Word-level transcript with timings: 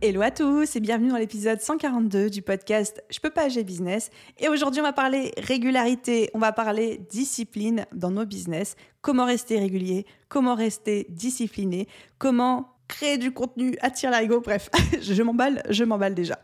Hello 0.00 0.20
à 0.22 0.30
tous 0.30 0.76
et 0.76 0.80
bienvenue 0.80 1.08
dans 1.08 1.16
l'épisode 1.16 1.60
142 1.60 2.30
du 2.30 2.40
podcast 2.40 3.02
Je 3.10 3.18
peux 3.18 3.30
pas 3.30 3.46
agir 3.46 3.64
business. 3.64 4.10
Et 4.38 4.48
aujourd'hui, 4.48 4.80
on 4.80 4.84
va 4.84 4.92
parler 4.92 5.32
régularité, 5.38 6.30
on 6.34 6.38
va 6.38 6.52
parler 6.52 7.00
discipline 7.10 7.84
dans 7.92 8.12
nos 8.12 8.24
business, 8.24 8.76
comment 9.00 9.24
rester 9.24 9.58
régulier, 9.58 10.06
comment 10.28 10.54
rester 10.54 11.08
discipliné, 11.08 11.88
comment 12.18 12.76
créer 12.86 13.18
du 13.18 13.32
contenu, 13.32 13.76
attirer 13.80 14.20
l'ego, 14.20 14.40
bref, 14.40 14.70
je 15.00 15.20
m'emballe, 15.20 15.64
je 15.68 15.82
m'emballe 15.82 16.14
déjà. 16.14 16.38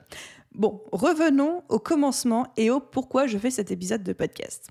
Bon, 0.52 0.82
revenons 0.90 1.62
au 1.68 1.78
commencement 1.78 2.48
et 2.56 2.70
au 2.70 2.80
pourquoi 2.80 3.28
je 3.28 3.38
fais 3.38 3.52
cet 3.52 3.70
épisode 3.70 4.02
de 4.02 4.12
podcast. 4.12 4.68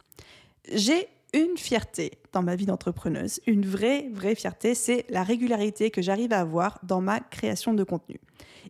J'ai 0.70 1.08
une 1.34 1.58
fierté 1.58 2.12
dans 2.32 2.44
ma 2.44 2.56
vie 2.56 2.66
d'entrepreneuse, 2.66 3.42
une 3.48 3.66
vraie, 3.66 4.08
vraie 4.14 4.36
fierté, 4.36 4.76
c'est 4.76 5.06
la 5.10 5.24
régularité 5.24 5.92
que 5.92 6.02
j'arrive 6.02 6.32
à 6.34 6.40
avoir 6.40 6.80
dans 6.84 7.02
ma 7.02 7.20
création 7.20 7.74
de 7.74 7.84
contenu. 7.84 8.20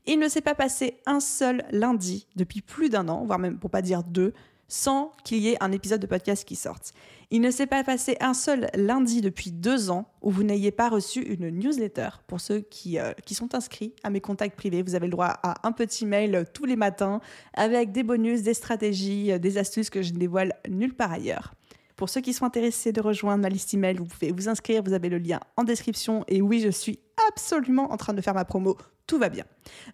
Il 0.06 0.20
ne 0.20 0.28
s'est 0.28 0.42
pas 0.42 0.56
passé 0.56 0.98
un 1.06 1.20
seul 1.20 1.66
lundi 1.72 2.28
depuis 2.36 2.62
plus 2.62 2.90
d'un 2.90 3.08
an, 3.10 3.26
voire 3.26 3.40
même 3.40 3.60
pour 3.60 3.70
pas 3.70 3.82
dire 3.82 4.04
deux, 4.04 4.34
sans 4.68 5.12
qu'il 5.24 5.40
y 5.40 5.50
ait 5.50 5.58
un 5.62 5.72
épisode 5.72 6.02
de 6.02 6.08
podcast 6.08 6.46
qui 6.46 6.56
sorte. 6.56 6.94
Il 7.30 7.42
ne 7.42 7.52
s'est 7.52 7.68
pas 7.68 7.84
passé 7.84 8.18
un 8.22 8.34
seul 8.34 8.70
lundi 8.76 9.22
depuis 9.22 9.52
deux 9.52 9.92
ans 9.92 10.08
où 10.22 10.32
vous 10.32 10.44
n'ayez 10.44 10.72
pas 10.72 10.90
reçu 10.90 11.22
une 11.22 11.50
newsletter. 11.50 12.10
Pour 12.28 12.42
ceux 12.42 12.62
qui, 12.62 12.98
euh, 12.98 13.12
qui 13.26 13.36
sont 13.36 13.56
inscrits 13.56 13.94
à 14.04 14.10
mes 14.10 14.22
contacts 14.22 14.56
privés, 14.56 14.82
vous 14.82 14.96
avez 14.96 15.08
le 15.08 15.12
droit 15.12 15.40
à 15.44 15.68
un 15.68 15.72
petit 15.74 16.06
mail 16.06 16.46
tous 16.54 16.66
les 16.66 16.76
matins 16.76 17.22
avec 17.54 17.92
des 17.92 18.04
bonus, 18.04 18.42
des 18.42 18.54
stratégies, 18.54 19.38
des 19.40 19.58
astuces 19.58 19.90
que 19.90 20.02
je 20.02 20.14
ne 20.14 20.18
dévoile 20.18 20.54
nulle 20.68 20.96
part 20.96 21.12
ailleurs. 21.12 21.54
Pour 21.96 22.10
ceux 22.10 22.22
qui 22.22 22.34
sont 22.34 22.46
intéressés 22.46 22.92
de 22.92 23.02
rejoindre 23.02 23.44
ma 23.44 23.50
liste 23.50 23.74
email, 23.74 23.98
vous 23.98 24.06
pouvez 24.06 24.32
vous 24.32 24.50
inscrire, 24.50 24.82
vous 24.84 24.94
avez 24.94 25.10
le 25.10 25.18
lien 25.20 25.40
en 25.58 25.64
description. 25.64 26.24
Et 26.28 26.42
oui, 26.42 26.60
je 26.60 26.70
suis 26.70 27.00
absolument 27.30 27.92
en 27.92 27.98
train 27.98 28.14
de 28.14 28.22
faire 28.22 28.34
ma 28.34 28.46
promo, 28.46 28.78
tout 29.06 29.20
va 29.20 29.30
bien. 29.30 29.46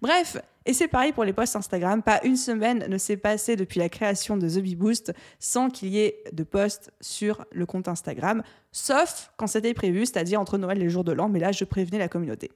Bref, 0.02 0.38
et 0.66 0.74
c'est 0.74 0.88
pareil 0.88 1.12
pour 1.12 1.24
les 1.24 1.34
posts 1.34 1.56
Instagram, 1.56 2.02
pas 2.04 2.22
une 2.24 2.38
semaine 2.38 2.86
ne 2.88 2.98
s'est 2.98 3.18
passée 3.18 3.56
depuis 3.56 3.80
la 3.80 3.90
création 3.90 4.38
de 4.38 4.48
The 4.48 4.60
Bee 4.62 4.76
Boost 4.76 5.14
sans 5.40 5.70
qu'il 5.70 5.90
y 5.90 6.00
ait 6.00 6.24
de 6.32 6.44
posts 6.44 6.92
sur 7.02 7.46
le 7.52 7.66
compte 7.66 7.88
Instagram, 7.88 8.44
sauf 8.72 9.32
quand 9.38 9.48
c'était 9.48 9.74
prévu, 9.74 10.06
c'est-à-dire 10.06 10.40
entre 10.40 10.58
Noël 10.58 10.80
et 10.80 10.84
le 10.84 10.90
jour 10.90 11.04
de 11.04 11.12
l'an, 11.12 11.28
mais 11.28 11.40
là 11.40 11.52
je 11.52 11.66
prévenais 11.66 11.98
la 11.98 12.08
communauté. 12.08 12.52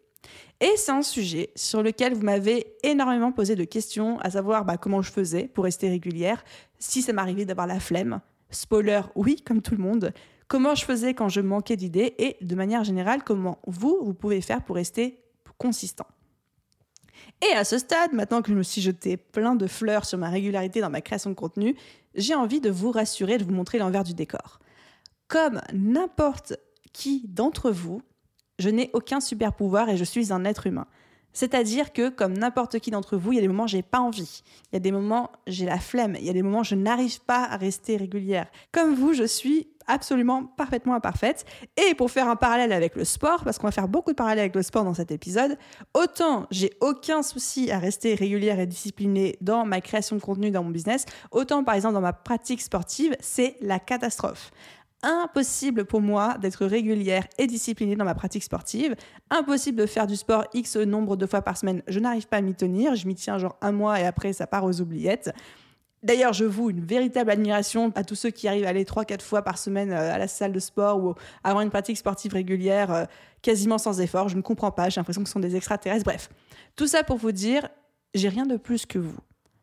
Et 0.61 0.71
c'est 0.77 0.91
un 0.91 1.01
sujet 1.01 1.49
sur 1.55 1.83
lequel 1.83 2.13
vous 2.13 2.21
m'avez 2.21 2.77
énormément 2.83 3.31
posé 3.31 3.55
de 3.55 3.63
questions, 3.65 4.19
à 4.19 4.29
savoir 4.29 4.63
bah, 4.63 4.77
comment 4.77 5.01
je 5.01 5.11
faisais 5.11 5.47
pour 5.47 5.65
rester 5.65 5.89
régulière, 5.89 6.45
si 6.79 7.01
ça 7.01 7.13
m'arrivait 7.13 7.45
d'avoir 7.45 7.67
la 7.67 7.79
flemme, 7.79 8.21
Spoiler, 8.53 9.01
oui, 9.15 9.41
comme 9.45 9.61
tout 9.61 9.75
le 9.75 9.83
monde. 9.83 10.13
Comment 10.47 10.75
je 10.75 10.85
faisais 10.85 11.13
quand 11.13 11.29
je 11.29 11.41
manquais 11.41 11.75
d'idées 11.75 12.15
et 12.17 12.37
de 12.41 12.55
manière 12.55 12.83
générale, 12.83 13.23
comment 13.23 13.59
vous, 13.65 13.97
vous 14.01 14.13
pouvez 14.13 14.41
faire 14.41 14.63
pour 14.63 14.75
rester 14.75 15.19
consistant. 15.57 16.07
Et 17.41 17.55
à 17.55 17.63
ce 17.63 17.77
stade, 17.77 18.13
maintenant 18.13 18.41
que 18.41 18.51
je 18.51 18.57
me 18.57 18.63
suis 18.63 18.81
jeté 18.81 19.17
plein 19.17 19.55
de 19.55 19.67
fleurs 19.67 20.05
sur 20.05 20.17
ma 20.17 20.29
régularité 20.29 20.81
dans 20.81 20.89
ma 20.89 21.01
création 21.01 21.29
de 21.29 21.35
contenu, 21.35 21.75
j'ai 22.15 22.35
envie 22.35 22.61
de 22.61 22.69
vous 22.69 22.91
rassurer, 22.91 23.37
de 23.37 23.43
vous 23.43 23.53
montrer 23.53 23.77
l'envers 23.77 24.03
du 24.03 24.13
décor. 24.13 24.59
Comme 25.27 25.61
n'importe 25.73 26.53
qui 26.91 27.25
d'entre 27.27 27.71
vous, 27.71 28.01
je 28.59 28.69
n'ai 28.69 28.89
aucun 28.93 29.19
super 29.19 29.53
pouvoir 29.53 29.89
et 29.89 29.97
je 29.97 30.03
suis 30.03 30.31
un 30.31 30.45
être 30.45 30.67
humain. 30.67 30.87
C'est-à-dire 31.33 31.93
que, 31.93 32.09
comme 32.09 32.37
n'importe 32.37 32.79
qui 32.79 32.91
d'entre 32.91 33.17
vous, 33.17 33.31
il 33.31 33.35
y 33.35 33.39
a 33.39 33.41
des 33.41 33.47
moments 33.47 33.65
où 33.65 33.67
j'ai 33.67 33.81
pas 33.81 33.99
envie. 33.99 34.43
Il 34.71 34.75
y 34.75 34.77
a 34.77 34.79
des 34.79 34.91
moments 34.91 35.31
j'ai 35.47 35.65
la 35.65 35.79
flemme. 35.79 36.15
Il 36.19 36.25
y 36.25 36.29
a 36.29 36.33
des 36.33 36.43
moments 36.43 36.59
où 36.59 36.63
je 36.63 36.75
n'arrive 36.75 37.21
pas 37.21 37.43
à 37.43 37.57
rester 37.57 37.97
régulière. 37.97 38.47
Comme 38.71 38.93
vous, 38.93 39.13
je 39.13 39.23
suis 39.23 39.67
absolument 39.87 40.45
parfaitement 40.45 40.95
imparfaite. 40.95 41.45
Et 41.77 41.95
pour 41.95 42.11
faire 42.11 42.29
un 42.29 42.35
parallèle 42.35 42.71
avec 42.71 42.95
le 42.95 43.05
sport, 43.05 43.43
parce 43.43 43.57
qu'on 43.57 43.67
va 43.67 43.71
faire 43.71 43.87
beaucoup 43.87 44.11
de 44.11 44.15
parallèles 44.15 44.39
avec 44.39 44.55
le 44.55 44.63
sport 44.63 44.83
dans 44.83 44.93
cet 44.93 45.11
épisode, 45.11 45.57
autant 45.93 46.47
j'ai 46.51 46.71
aucun 46.81 47.23
souci 47.23 47.71
à 47.71 47.79
rester 47.79 48.15
régulière 48.15 48.59
et 48.59 48.67
disciplinée 48.67 49.37
dans 49.41 49.65
ma 49.65 49.81
création 49.81 50.15
de 50.15 50.21
contenu 50.21 50.51
dans 50.51 50.63
mon 50.63 50.69
business, 50.69 51.05
autant 51.31 51.63
par 51.63 51.75
exemple 51.75 51.95
dans 51.95 52.01
ma 52.01 52.13
pratique 52.13 52.61
sportive, 52.61 53.15
c'est 53.19 53.57
la 53.61 53.79
catastrophe 53.79 54.51
impossible 55.03 55.85
pour 55.85 56.01
moi 56.01 56.37
d'être 56.39 56.65
régulière 56.65 57.27
et 57.37 57.45
disciplinée 57.45 57.95
dans 57.95 58.05
ma 58.05 58.15
pratique 58.15 58.43
sportive. 58.43 58.95
Impossible 59.29 59.77
de 59.77 59.85
faire 59.85 60.07
du 60.07 60.15
sport 60.15 60.45
X 60.53 60.77
nombre 60.77 61.15
de 61.15 61.25
fois 61.25 61.41
par 61.41 61.57
semaine. 61.57 61.83
Je 61.87 61.99
n'arrive 61.99 62.27
pas 62.27 62.37
à 62.37 62.41
m'y 62.41 62.55
tenir. 62.55 62.95
Je 62.95 63.05
m'y 63.05 63.15
tiens 63.15 63.37
genre 63.37 63.57
un 63.61 63.71
mois 63.71 63.99
et 63.99 64.05
après 64.05 64.33
ça 64.33 64.47
part 64.47 64.63
aux 64.63 64.81
oubliettes. 64.81 65.31
D'ailleurs, 66.03 66.33
je 66.33 66.43
voue 66.43 66.69
une 66.69 66.83
véritable 66.83 67.31
admiration 67.31 67.91
à 67.95 68.03
tous 68.03 68.15
ceux 68.15 68.29
qui 68.29 68.49
arrivent 68.49 68.65
à 68.65 68.69
aller 68.69 68.83
3-4 68.83 69.21
fois 69.21 69.41
par 69.41 69.57
semaine 69.57 69.91
euh, 69.91 70.13
à 70.13 70.17
la 70.17 70.27
salle 70.27 70.51
de 70.51 70.59
sport 70.59 71.01
ou 71.01 71.15
avoir 71.45 71.63
une 71.63 71.69
pratique 71.69 71.97
sportive 71.97 72.33
régulière 72.33 72.91
euh, 72.91 73.05
quasiment 73.41 73.77
sans 73.77 74.01
effort. 74.01 74.27
Je 74.27 74.35
ne 74.35 74.41
comprends 74.41 74.71
pas, 74.71 74.89
j'ai 74.89 74.99
l'impression 74.99 75.23
que 75.23 75.29
ce 75.29 75.33
sont 75.33 75.39
des 75.39 75.55
extraterrestres. 75.55 76.03
Bref, 76.03 76.29
tout 76.75 76.87
ça 76.87 77.03
pour 77.03 77.17
vous 77.17 77.31
dire, 77.31 77.69
j'ai 78.13 78.27
rien 78.27 78.45
de 78.45 78.57
plus 78.57 78.85
que 78.85 78.99
vous. 78.99 79.17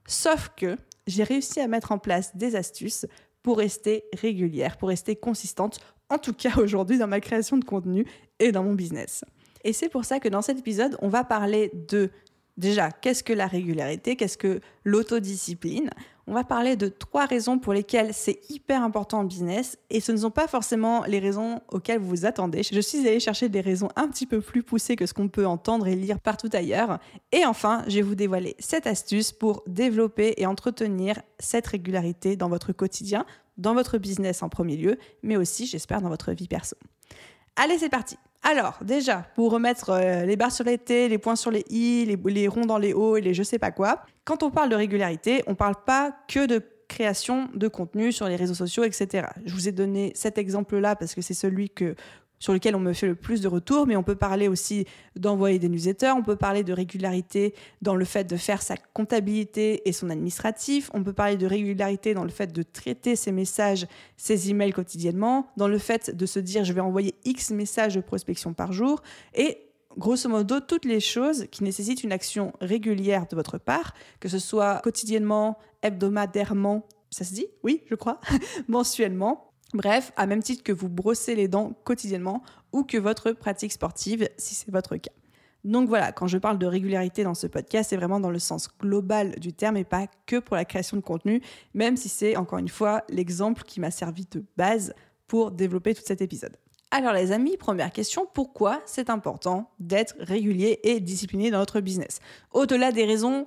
Sauf 0.07 0.51
que 0.57 0.77
j'ai 1.07 1.25
réussi 1.25 1.61
à 1.61 1.69
mettre 1.69 1.93
en 1.93 1.99
place 1.99 2.35
des 2.35 2.57
astuces 2.57 3.07
pour 3.43 3.59
rester 3.59 4.05
régulière, 4.13 4.77
pour 4.77 4.89
rester 4.89 5.17
consistante, 5.17 5.81
en 6.09 6.19
tout 6.19 6.33
cas 6.33 6.57
aujourd'hui 6.59 6.99
dans 6.99 7.07
ma 7.09 7.21
création 7.21 7.57
de 7.57 7.65
contenu 7.65 8.07
et 8.39 8.53
dans 8.53 8.65
mon 8.65 8.75
business. 8.75 9.25
Et 9.65 9.73
c'est 9.73 9.89
pour 9.89 10.05
ça 10.05 10.21
que 10.21 10.29
dans 10.29 10.43
cet 10.43 10.59
épisode, 10.59 10.97
on 11.03 11.09
va 11.09 11.25
parler 11.25 11.71
de 11.89 12.11
déjà 12.57 12.91
qu'est-ce 12.91 13.23
que 13.23 13.33
la 13.33 13.47
régularité, 13.47 14.17
qu'est-ce 14.17 14.39
que 14.39 14.61
l'autodiscipline, 14.85 15.91
on 16.31 16.35
va 16.35 16.45
parler 16.45 16.77
de 16.77 16.87
trois 16.87 17.27
raisons 17.27 17.59
pour 17.59 17.73
lesquelles 17.73 18.15
c'est 18.15 18.39
hyper 18.51 18.85
important 18.85 19.19
en 19.19 19.25
business 19.25 19.77
et 19.91 19.99
ce 19.99 20.13
ne 20.13 20.17
sont 20.19 20.31
pas 20.31 20.47
forcément 20.47 21.03
les 21.09 21.19
raisons 21.19 21.61
auxquelles 21.73 21.99
vous 21.99 22.09
vous 22.09 22.25
attendez. 22.25 22.63
Je 22.63 22.79
suis 22.79 23.01
allée 23.01 23.19
chercher 23.19 23.49
des 23.49 23.61
raisons 23.61 23.89
un 23.97 24.07
petit 24.07 24.27
peu 24.27 24.41
plus 24.41 24.63
poussées 24.63 24.95
que 24.95 25.07
ce 25.07 25.13
qu'on 25.13 25.27
peut 25.27 25.45
entendre 25.45 25.89
et 25.89 25.97
lire 25.97 26.21
partout 26.21 26.49
ailleurs. 26.53 27.01
Et 27.33 27.45
enfin, 27.45 27.83
je 27.89 27.97
vais 27.97 28.03
vous 28.03 28.15
dévoiler 28.15 28.55
cette 28.61 28.87
astuce 28.87 29.33
pour 29.33 29.65
développer 29.67 30.35
et 30.37 30.47
entretenir 30.47 31.21
cette 31.41 31.67
régularité 31.67 32.37
dans 32.37 32.49
votre 32.49 32.73
quotidien, 32.73 33.27
dans 33.59 33.75
votre 33.75 33.99
business 33.99 34.45
en 34.45 34.49
premier 34.49 34.77
lieu, 34.77 34.99
mais 35.25 35.37
aussi, 35.37 35.67
j'espère, 35.67 36.01
dans 36.01 36.11
votre 36.11 36.31
vie 36.31 36.47
perso. 36.47 36.77
Allez, 37.63 37.77
c'est 37.77 37.91
parti. 37.91 38.17
Alors, 38.43 38.79
déjà, 38.81 39.27
pour 39.35 39.53
remettre 39.53 39.91
euh, 39.91 40.25
les 40.25 40.35
barres 40.35 40.51
sur 40.51 40.65
les 40.65 40.79
T, 40.79 41.11
les 41.11 41.19
points 41.19 41.37
sur 41.37 41.51
les 41.51 41.63
I, 41.69 42.07
les, 42.25 42.49
ronds 42.49 42.65
dans 42.65 42.79
les 42.79 42.95
O 42.95 43.19
et 43.19 43.21
les 43.21 43.35
je 43.35 43.43
sais 43.43 43.59
pas 43.59 43.71
quoi, 43.71 44.01
quand 44.25 44.43
on 44.43 44.51
parle 44.51 44.71
de 44.71 44.77
régularité, 44.77 45.43
on 45.47 45.55
parle 45.55 45.75
pas 45.85 46.11
que 46.27 46.47
de 46.47 46.63
création 46.89 47.51
de 47.53 47.69
contenu 47.69 48.13
sur 48.13 48.29
les 48.29 48.37
réseaux 48.37 48.55
sociaux, 48.55 48.83
etc. 48.85 49.27
Je 49.45 49.53
vous 49.53 49.69
ai 49.69 49.73
donné 49.73 50.11
cet 50.15 50.39
exemple-là 50.39 50.97
parce 50.97 51.15
que 51.15 51.21
c'est 51.21 51.35
celui 51.35 51.69
que 51.69 51.97
sur 52.41 52.55
lequel 52.55 52.75
on 52.75 52.81
me 52.81 52.95
fait 52.95 53.07
le 53.07 53.15
plus 53.15 53.43
de 53.43 53.49
retours, 53.49 53.87
mais 53.87 53.97
on 53.97 54.03
peut 54.03 54.17
parler 54.17 54.49
aussi 54.49 54.87
d'envoyer 55.15 55.59
des 55.59 55.69
newsletters, 55.69 56.13
on 56.17 56.23
peut 56.23 56.37
parler 56.37 56.65
de 56.65 56.73
régularité 56.73 57.55
dans 57.83 57.95
le 57.95 58.05
fait 58.05 58.25
de 58.25 58.37
faire 58.37 58.63
sa 58.63 58.77
comptabilité 58.77 59.89
et 59.89 59.93
son 59.93 60.11
administratif, 60.11 60.91
on 60.95 61.05
peut 61.05 61.13
parler 61.13 61.37
de 61.37 61.47
régularité 61.47 62.15
dans 62.15 62.25
le 62.25 62.31
fait 62.31 62.53
de 62.53 62.63
traiter 62.63 63.15
ses 63.15 63.31
messages, 63.31 63.87
ses 64.17 64.51
emails 64.51 64.73
quotidiennement, 64.73 65.51
dans 65.57 65.69
le 65.69 65.79
fait 65.79 66.17
de 66.17 66.27
se 66.27 66.41
dire 66.41 66.65
je 66.65 66.73
vais 66.73 66.81
envoyer 66.81 67.15
X 67.25 67.51
messages 67.51 67.95
de 67.95 68.01
prospection 68.01 68.55
par 68.55 68.73
jour, 68.73 69.03
et 69.35 69.59
grosso 69.99 70.29
modo 70.29 70.61
toutes 70.61 70.87
les 70.87 71.01
choses 71.01 71.47
qui 71.51 71.63
nécessitent 71.63 72.05
une 72.05 72.13
action 72.13 72.53
régulière 72.63 73.27
de 73.27 73.37
votre 73.37 73.59
part, 73.59 73.93
que 74.19 74.29
ce 74.29 74.39
soit 74.39 74.81
quotidiennement, 74.83 75.59
hebdomadairement, 75.83 76.87
ça 77.11 77.25
se 77.25 77.35
dit? 77.35 77.47
Oui, 77.63 77.83
je 77.91 77.97
crois, 77.97 78.21
mensuellement 78.69 79.50
Bref, 79.73 80.13
à 80.17 80.27
même 80.27 80.43
titre 80.43 80.63
que 80.63 80.73
vous 80.73 80.89
brossez 80.89 81.35
les 81.35 81.49
dents 81.49 81.73
quotidiennement 81.85 82.43
ou 82.73 82.83
que 82.83 82.99
votre 82.99 83.33
pratique 83.33 83.73
sportive, 83.73 84.29
si 84.37 84.55
c'est 84.55 84.71
votre 84.71 84.97
cas. 84.97 85.13
Donc 85.65 85.89
voilà, 85.89 86.11
quand 86.13 86.27
je 86.27 86.39
parle 86.39 86.59
de 86.59 86.67
régularité 86.67 87.23
dans 87.23 87.35
ce 87.35 87.47
podcast, 87.47 87.91
c'est 87.91 87.97
vraiment 87.97 88.19
dans 88.19 88.31
le 88.31 88.39
sens 88.39 88.69
global 88.81 89.39
du 89.39 89.53
terme 89.53 89.77
et 89.77 89.85
pas 89.85 90.07
que 90.27 90.37
pour 90.39 90.57
la 90.57 90.65
création 90.65 90.97
de 90.97 91.03
contenu, 91.03 91.43
même 91.75 91.97
si 91.97 92.09
c'est 92.09 92.37
encore 92.37 92.59
une 92.59 92.69
fois 92.69 93.05
l'exemple 93.09 93.63
qui 93.65 93.79
m'a 93.79 93.91
servi 93.91 94.27
de 94.31 94.43
base 94.57 94.95
pour 95.27 95.51
développer 95.51 95.95
tout 95.95 96.03
cet 96.05 96.23
épisode. 96.23 96.57
Alors 96.91 97.13
les 97.13 97.31
amis, 97.31 97.57
première 97.57 97.93
question, 97.93 98.27
pourquoi 98.33 98.83
c'est 98.85 99.11
important 99.11 99.71
d'être 99.79 100.17
régulier 100.19 100.81
et 100.83 100.99
discipliné 100.99 101.51
dans 101.51 101.59
notre 101.59 101.81
business? 101.81 102.19
Au-delà 102.53 102.91
des 102.91 103.05
raisons 103.05 103.47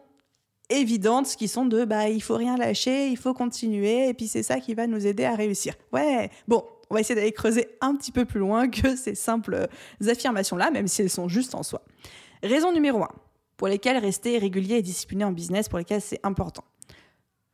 évidentes 0.80 1.36
qui 1.36 1.48
sont 1.48 1.66
de 1.66 1.86
bah 1.86 2.10
il 2.10 2.22
faut 2.22 2.36
rien 2.36 2.58
lâcher, 2.58 3.08
il 3.08 3.18
faut 3.18 3.34
continuer 3.34 4.10
et 4.10 4.14
puis 4.14 4.28
c'est 4.28 4.44
ça 4.44 4.60
qui 4.60 4.74
va 4.74 4.88
nous 4.88 5.08
aider 5.08 5.25
à 5.25 5.36
réussir. 5.36 5.74
Ouais, 5.92 6.30
bon, 6.48 6.64
on 6.90 6.96
va 6.96 7.02
essayer 7.02 7.16
d'aller 7.16 7.31
creuser 7.31 7.68
un 7.81 7.96
petit 7.96 8.12
peu 8.12 8.25
plus 8.25 8.40
loin 8.40 8.70
que 8.70 8.96
ces 8.96 9.16
simples 9.16 9.68
affirmations 10.08 10.58
là, 10.58 10.72
même 10.72 10.88
si 10.88 11.02
elles 11.02 11.10
sont 11.10 11.28
justes 11.28 11.56
en 11.56 11.64
soi. 11.64 11.81
Raison 12.42 12.72
numéro 12.72 13.02
1 13.02 13.08
pour 13.58 13.68
lesquelles 13.68 13.98
rester 13.98 14.38
régulier 14.38 14.75
et 14.75 14.81
discipliné 14.81 15.24
en 15.24 15.31
business, 15.31 15.70
pour 15.70 15.80
lesquelles 15.80 16.02
c'est 16.02 16.20
important. 16.24 16.64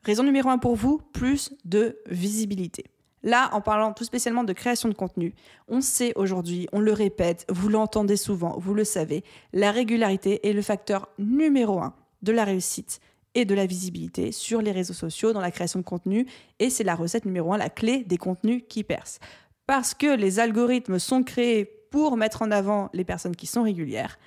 Raison 0.04 0.24
numéro 0.24 0.50
un 0.50 0.58
pour 0.58 0.76
vous, 0.76 1.02
plus 1.14 1.54
de 1.66 2.00
visibilité. 2.08 2.86
Là, 3.22 3.50
en 3.54 3.60
parlant 3.60 3.92
tout 3.92 4.06
spécialement 4.06 4.46
de 4.46 4.54
création 4.54 4.88
de 4.88 4.94
contenu, 4.94 5.36
on 5.68 5.82
sait 5.82 6.14
aujourd'hui, 6.16 6.68
on 6.72 6.80
le 6.80 6.94
répète, 6.94 7.46
vous 7.50 7.68
l'entendez 7.68 8.16
souvent, 8.16 8.56
vous 8.58 8.74
le 8.74 8.86
savez, 8.86 9.24
la 9.52 9.72
régularité 9.72 10.48
est 10.48 10.54
le 10.54 10.62
facteur 10.62 11.10
numéro 11.20 11.80
un 11.80 11.94
de 12.22 12.32
la 12.32 12.46
réussite 12.46 13.02
et 13.36 13.46
de 13.46 13.56
la 13.56 13.66
visibilité 13.66 14.32
sur 14.32 14.62
les 14.62 14.72
réseaux 14.72 14.94
sociaux 14.94 15.34
dans 15.34 15.42
la 15.42 15.52
création 15.52 15.80
de 15.80 15.86
contenu 15.86 16.26
et 16.60 16.70
c'est 16.70 16.84
la 16.84 16.96
recette 16.96 17.26
numéro 17.26 17.54
un, 17.54 17.58
la 17.58 17.70
clé 17.70 18.04
des 18.04 18.18
contenus 18.18 18.64
qui 18.68 18.84
percent. 18.84 19.20
Parce 19.68 19.94
que 19.94 20.16
les 20.16 20.40
algorithmes 20.40 21.00
sont 21.00 21.24
créés 21.24 21.66
pour 21.92 22.18
mettre 22.18 22.42
en 22.42 22.52
avant 22.52 22.90
les 22.94 23.04
personnes 23.04 23.36
qui 23.36 23.48
sont 23.48 23.64
régulières, 23.64 24.18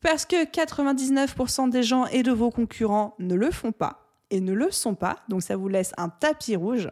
parce 0.00 0.26
que 0.26 0.44
99% 0.44 1.70
des 1.70 1.82
gens 1.82 2.06
et 2.06 2.22
de 2.22 2.32
vos 2.32 2.50
concurrents 2.50 3.14
ne 3.18 3.34
le 3.34 3.50
font 3.50 3.72
pas, 3.72 4.01
et 4.32 4.40
ne 4.40 4.54
le 4.54 4.70
sont 4.70 4.94
pas, 4.94 5.16
donc 5.28 5.42
ça 5.42 5.56
vous 5.56 5.68
laisse 5.68 5.92
un 5.98 6.08
tapis 6.08 6.56
rouge, 6.56 6.88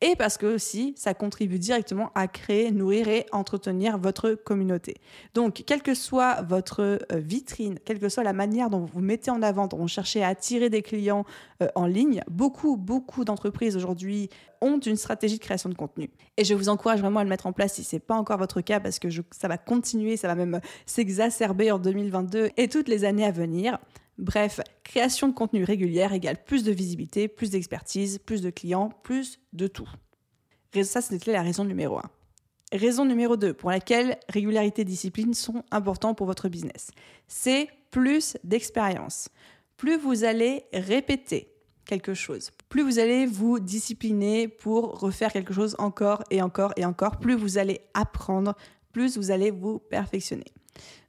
et 0.00 0.16
parce 0.16 0.38
que 0.38 0.46
aussi 0.46 0.94
ça 0.96 1.12
contribue 1.12 1.58
directement 1.58 2.10
à 2.14 2.28
créer, 2.28 2.70
nourrir 2.70 3.08
et 3.08 3.26
entretenir 3.30 3.98
votre 3.98 4.32
communauté. 4.32 4.96
Donc, 5.34 5.64
quelle 5.66 5.82
que 5.82 5.94
soit 5.94 6.40
votre 6.42 6.80
euh, 6.80 6.98
vitrine, 7.12 7.78
quelle 7.84 7.98
que 7.98 8.08
soit 8.08 8.22
la 8.22 8.32
manière 8.32 8.70
dont 8.70 8.78
vous 8.78 8.86
vous 8.86 9.00
mettez 9.00 9.30
en 9.30 9.42
avant, 9.42 9.66
dont 9.66 9.76
vous 9.76 9.88
cherchez 9.88 10.22
à 10.22 10.28
attirer 10.28 10.70
des 10.70 10.82
clients 10.82 11.24
euh, 11.62 11.68
en 11.74 11.86
ligne, 11.86 12.22
beaucoup, 12.30 12.76
beaucoup 12.76 13.24
d'entreprises 13.24 13.76
aujourd'hui 13.76 14.30
ont 14.62 14.78
une 14.78 14.96
stratégie 14.96 15.36
de 15.36 15.42
création 15.42 15.68
de 15.68 15.74
contenu. 15.74 16.10
Et 16.38 16.44
je 16.44 16.54
vous 16.54 16.70
encourage 16.70 17.00
vraiment 17.00 17.20
à 17.20 17.24
le 17.24 17.28
mettre 17.28 17.46
en 17.46 17.52
place 17.52 17.74
si 17.74 17.84
ce 17.84 17.96
n'est 17.96 18.00
pas 18.00 18.16
encore 18.16 18.38
votre 18.38 18.62
cas, 18.62 18.80
parce 18.80 18.98
que 18.98 19.08
ça 19.30 19.46
va 19.46 19.58
continuer, 19.58 20.16
ça 20.16 20.26
va 20.26 20.34
même 20.34 20.60
s'exacerber 20.86 21.70
en 21.70 21.78
2022 21.78 22.50
et 22.56 22.68
toutes 22.68 22.88
les 22.88 23.04
années 23.04 23.26
à 23.26 23.30
venir. 23.30 23.78
Bref, 24.18 24.60
création 24.82 25.28
de 25.28 25.32
contenu 25.32 25.62
régulière 25.62 26.12
égale 26.12 26.42
plus 26.44 26.64
de 26.64 26.72
visibilité, 26.72 27.28
plus 27.28 27.50
d'expertise, 27.50 28.18
plus 28.18 28.42
de 28.42 28.50
clients, 28.50 28.90
plus 29.02 29.40
de 29.52 29.68
tout. 29.68 29.88
Ça, 30.82 31.00
c'était 31.00 31.32
la 31.32 31.42
raison 31.42 31.64
numéro 31.64 31.98
1. 31.98 32.02
Raison 32.72 33.04
numéro 33.04 33.36
2 33.36 33.54
pour 33.54 33.70
laquelle 33.70 34.18
régularité 34.28 34.82
et 34.82 34.84
discipline 34.84 35.34
sont 35.34 35.62
importants 35.70 36.14
pour 36.14 36.26
votre 36.26 36.48
business. 36.48 36.90
C'est 37.26 37.68
plus 37.90 38.36
d'expérience. 38.44 39.30
Plus 39.76 39.96
vous 39.96 40.24
allez 40.24 40.64
répéter 40.72 41.54
quelque 41.86 42.12
chose, 42.12 42.50
plus 42.68 42.82
vous 42.82 42.98
allez 42.98 43.24
vous 43.24 43.60
discipliner 43.60 44.46
pour 44.46 45.00
refaire 45.00 45.32
quelque 45.32 45.54
chose 45.54 45.74
encore 45.78 46.22
et 46.30 46.42
encore 46.42 46.72
et 46.76 46.84
encore, 46.84 47.18
plus 47.18 47.34
vous 47.34 47.56
allez 47.56 47.80
apprendre, 47.94 48.54
plus 48.92 49.16
vous 49.16 49.30
allez 49.30 49.50
vous 49.50 49.78
perfectionner. 49.78 50.52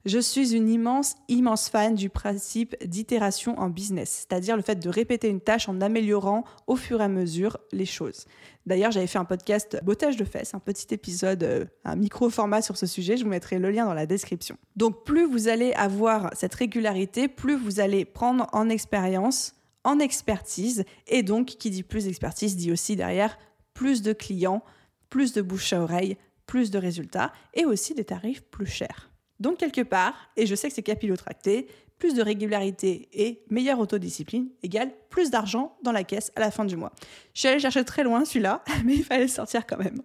Je 0.05 0.19
suis 0.19 0.55
une 0.55 0.69
immense, 0.69 1.15
immense 1.27 1.69
fan 1.69 1.93
du 1.93 2.09
principe 2.09 2.75
d'itération 2.85 3.59
en 3.59 3.69
business, 3.69 4.25
c'est-à-dire 4.27 4.55
le 4.55 4.61
fait 4.61 4.75
de 4.75 4.89
répéter 4.89 5.27
une 5.27 5.41
tâche 5.41 5.67
en 5.67 5.81
améliorant 5.81 6.45
au 6.67 6.75
fur 6.75 7.01
et 7.01 7.03
à 7.03 7.09
mesure 7.09 7.57
les 7.71 7.85
choses. 7.85 8.25
D'ailleurs, 8.65 8.91
j'avais 8.91 9.07
fait 9.07 9.17
un 9.19 9.25
podcast 9.25 9.79
bottage 9.83 10.15
de 10.15 10.23
fesses, 10.23 10.53
un 10.53 10.59
petit 10.59 10.93
épisode, 10.93 11.43
euh, 11.43 11.65
un 11.85 11.95
micro-format 11.95 12.61
sur 12.61 12.77
ce 12.77 12.85
sujet, 12.85 13.17
je 13.17 13.23
vous 13.23 13.29
mettrai 13.29 13.59
le 13.59 13.71
lien 13.71 13.85
dans 13.85 13.93
la 13.93 14.05
description. 14.05 14.57
Donc 14.75 15.03
plus 15.03 15.25
vous 15.25 15.47
allez 15.47 15.73
avoir 15.73 16.29
cette 16.33 16.55
régularité, 16.55 17.27
plus 17.27 17.57
vous 17.57 17.79
allez 17.79 18.05
prendre 18.05 18.47
en 18.53 18.69
expérience, 18.69 19.55
en 19.83 19.99
expertise, 19.99 20.85
et 21.07 21.23
donc 21.23 21.47
qui 21.47 21.69
dit 21.69 21.83
plus 21.83 22.05
d'expertise 22.05 22.55
dit 22.55 22.71
aussi 22.71 22.95
derrière 22.95 23.37
plus 23.73 24.01
de 24.01 24.13
clients, 24.13 24.63
plus 25.09 25.33
de 25.33 25.41
bouche 25.41 25.73
à 25.73 25.81
oreille, 25.81 26.17
plus 26.45 26.71
de 26.71 26.77
résultats, 26.77 27.31
et 27.53 27.65
aussi 27.65 27.93
des 27.93 28.05
tarifs 28.05 28.43
plus 28.43 28.65
chers. 28.65 29.09
Donc 29.39 29.57
quelque 29.57 29.81
part, 29.81 30.13
et 30.35 30.45
je 30.45 30.55
sais 30.55 30.67
que 30.67 30.73
c'est 30.73 30.83
capillotracté, 30.83 31.67
plus 31.99 32.15
de 32.15 32.21
régularité 32.21 33.09
et 33.13 33.43
meilleure 33.49 33.79
autodiscipline 33.79 34.47
égale 34.63 34.91
plus 35.09 35.29
d'argent 35.29 35.77
dans 35.83 35.91
la 35.91 36.03
caisse 36.03 36.31
à 36.35 36.39
la 36.39 36.49
fin 36.49 36.65
du 36.65 36.77
mois. 36.77 36.93
Je 37.33 37.41
suis 37.41 37.49
allée 37.49 37.59
chercher 37.59 37.83
très 37.83 38.03
loin 38.03 38.25
celui-là, 38.25 38.63
mais 38.85 38.95
il 38.95 39.03
fallait 39.03 39.23
le 39.23 39.27
sortir 39.27 39.67
quand 39.67 39.77
même. 39.77 40.01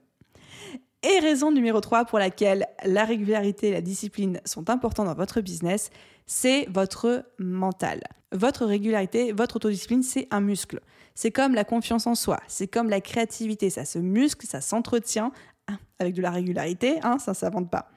Et 1.02 1.18
raison 1.20 1.52
numéro 1.52 1.80
3 1.80 2.06
pour 2.06 2.18
laquelle 2.18 2.66
la 2.84 3.04
régularité 3.04 3.68
et 3.68 3.72
la 3.72 3.82
discipline 3.82 4.40
sont 4.44 4.70
importants 4.70 5.04
dans 5.04 5.14
votre 5.14 5.40
business, 5.40 5.90
c'est 6.26 6.66
votre 6.70 7.26
mental. 7.38 8.02
Votre 8.32 8.64
régularité, 8.64 9.32
votre 9.32 9.56
autodiscipline, 9.56 10.02
c'est 10.02 10.26
un 10.30 10.40
muscle. 10.40 10.80
C'est 11.14 11.30
comme 11.30 11.54
la 11.54 11.64
confiance 11.64 12.06
en 12.06 12.14
soi, 12.14 12.40
c'est 12.48 12.66
comme 12.66 12.88
la 12.88 13.00
créativité, 13.00 13.70
ça 13.70 13.84
se 13.84 13.98
muscle, 13.98 14.46
ça 14.46 14.60
s'entretient 14.60 15.30
hein, 15.68 15.78
avec 15.98 16.14
de 16.14 16.22
la 16.22 16.30
régularité, 16.30 16.98
hein, 17.02 17.18
ça 17.18 17.32
ne 17.32 17.36
s'invente 17.36 17.70
pas. 17.70 17.90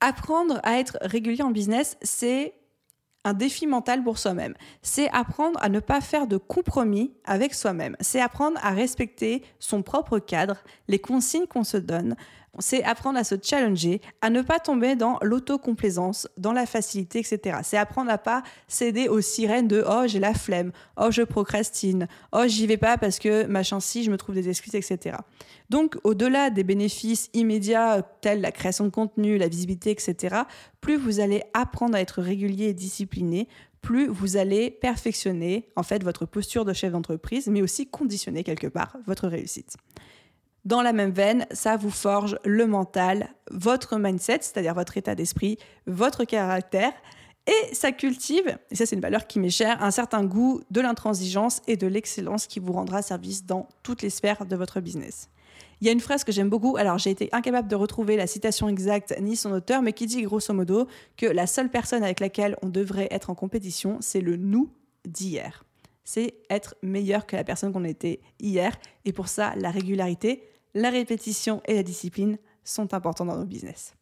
Apprendre 0.00 0.60
à 0.62 0.78
être 0.78 0.98
régulier 1.00 1.42
en 1.42 1.50
business, 1.50 1.96
c'est 2.02 2.54
un 3.24 3.34
défi 3.34 3.66
mental 3.66 4.04
pour 4.04 4.18
soi-même. 4.18 4.54
C'est 4.82 5.10
apprendre 5.10 5.58
à 5.62 5.68
ne 5.68 5.80
pas 5.80 6.00
faire 6.00 6.28
de 6.28 6.36
compromis 6.36 7.12
avec 7.24 7.54
soi-même. 7.54 7.96
C'est 8.00 8.20
apprendre 8.20 8.58
à 8.62 8.70
respecter 8.70 9.42
son 9.58 9.82
propre 9.82 10.20
cadre, 10.20 10.62
les 10.86 11.00
consignes 11.00 11.46
qu'on 11.46 11.64
se 11.64 11.76
donne, 11.76 12.14
c'est 12.58 12.82
apprendre 12.84 13.18
à 13.18 13.24
se 13.24 13.34
challenger, 13.40 14.00
à 14.20 14.30
ne 14.30 14.42
pas 14.42 14.58
tomber 14.58 14.96
dans 14.96 15.18
l'autocomplaisance, 15.22 16.28
dans 16.36 16.52
la 16.52 16.66
facilité, 16.66 17.18
etc. 17.18 17.58
C'est 17.62 17.76
apprendre 17.76 18.10
à 18.10 18.18
pas 18.18 18.42
céder 18.68 19.08
aux 19.08 19.20
sirènes 19.20 19.68
de 19.68 19.84
oh 19.86 20.04
j'ai 20.06 20.20
la 20.20 20.34
flemme, 20.34 20.72
oh 20.96 21.10
je 21.10 21.22
procrastine, 21.22 22.08
oh 22.32 22.44
j'y 22.46 22.66
vais 22.66 22.76
pas 22.76 22.98
parce 22.98 23.18
que 23.18 23.46
machin 23.46 23.80
si 23.80 24.04
je 24.04 24.10
me 24.10 24.16
trouve 24.16 24.34
des 24.34 24.48
excuses, 24.48 24.74
etc. 24.74 25.16
Donc 25.70 25.96
au-delà 26.04 26.50
des 26.50 26.64
bénéfices 26.64 27.30
immédiats 27.34 28.02
tels 28.20 28.40
la 28.40 28.52
création 28.52 28.84
de 28.84 28.90
contenu, 28.90 29.38
la 29.38 29.48
visibilité, 29.48 29.90
etc. 29.90 30.36
Plus 30.80 30.96
vous 30.96 31.20
allez 31.20 31.42
apprendre 31.54 31.96
à 31.96 32.00
être 32.00 32.22
régulier 32.22 32.66
et 32.66 32.74
discipliné, 32.74 33.48
plus 33.82 34.08
vous 34.08 34.36
allez 34.36 34.70
perfectionner 34.70 35.68
en 35.76 35.82
fait 35.82 36.02
votre 36.02 36.26
posture 36.26 36.64
de 36.64 36.72
chef 36.72 36.92
d'entreprise, 36.92 37.46
mais 37.48 37.62
aussi 37.62 37.86
conditionner 37.86 38.42
quelque 38.42 38.66
part 38.66 38.96
votre 39.06 39.28
réussite. 39.28 39.76
Dans 40.66 40.82
la 40.82 40.92
même 40.92 41.12
veine, 41.12 41.46
ça 41.52 41.76
vous 41.76 41.92
forge 41.92 42.40
le 42.44 42.66
mental, 42.66 43.28
votre 43.52 43.98
mindset, 43.98 44.38
c'est-à-dire 44.40 44.74
votre 44.74 44.96
état 44.96 45.14
d'esprit, 45.14 45.58
votre 45.86 46.24
caractère, 46.24 46.92
et 47.46 47.72
ça 47.72 47.92
cultive, 47.92 48.58
et 48.72 48.74
ça 48.74 48.84
c'est 48.84 48.96
une 48.96 49.00
valeur 49.00 49.28
qui 49.28 49.38
m'est 49.38 49.48
chère, 49.48 49.80
un 49.80 49.92
certain 49.92 50.24
goût 50.24 50.60
de 50.72 50.80
l'intransigeance 50.80 51.62
et 51.68 51.76
de 51.76 51.86
l'excellence 51.86 52.48
qui 52.48 52.58
vous 52.58 52.72
rendra 52.72 53.00
service 53.00 53.46
dans 53.46 53.68
toutes 53.84 54.02
les 54.02 54.10
sphères 54.10 54.44
de 54.44 54.56
votre 54.56 54.80
business. 54.80 55.30
Il 55.80 55.86
y 55.86 55.88
a 55.88 55.92
une 55.92 56.00
phrase 56.00 56.24
que 56.24 56.32
j'aime 56.32 56.48
beaucoup, 56.48 56.76
alors 56.76 56.98
j'ai 56.98 57.10
été 57.10 57.28
incapable 57.30 57.68
de 57.68 57.76
retrouver 57.76 58.16
la 58.16 58.26
citation 58.26 58.68
exacte 58.68 59.14
ni 59.20 59.36
son 59.36 59.52
auteur, 59.52 59.82
mais 59.82 59.92
qui 59.92 60.06
dit 60.06 60.22
grosso 60.22 60.52
modo 60.52 60.88
que 61.16 61.26
la 61.26 61.46
seule 61.46 61.70
personne 61.70 62.02
avec 62.02 62.18
laquelle 62.18 62.56
on 62.62 62.70
devrait 62.70 63.06
être 63.12 63.30
en 63.30 63.36
compétition, 63.36 63.98
c'est 64.00 64.20
le 64.20 64.34
nous 64.34 64.68
d'hier. 65.04 65.64
C'est 66.02 66.34
être 66.50 66.74
meilleur 66.82 67.24
que 67.24 67.36
la 67.36 67.44
personne 67.44 67.72
qu'on 67.72 67.84
était 67.84 68.18
hier, 68.40 68.76
et 69.04 69.12
pour 69.12 69.28
ça, 69.28 69.54
la 69.54 69.70
régularité, 69.70 70.42
la 70.76 70.90
répétition 70.90 71.62
et 71.64 71.74
la 71.74 71.82
discipline 71.82 72.38
sont 72.62 72.92
importants 72.94 73.24
dans 73.24 73.36
nos 73.36 73.46
business. 73.46 73.94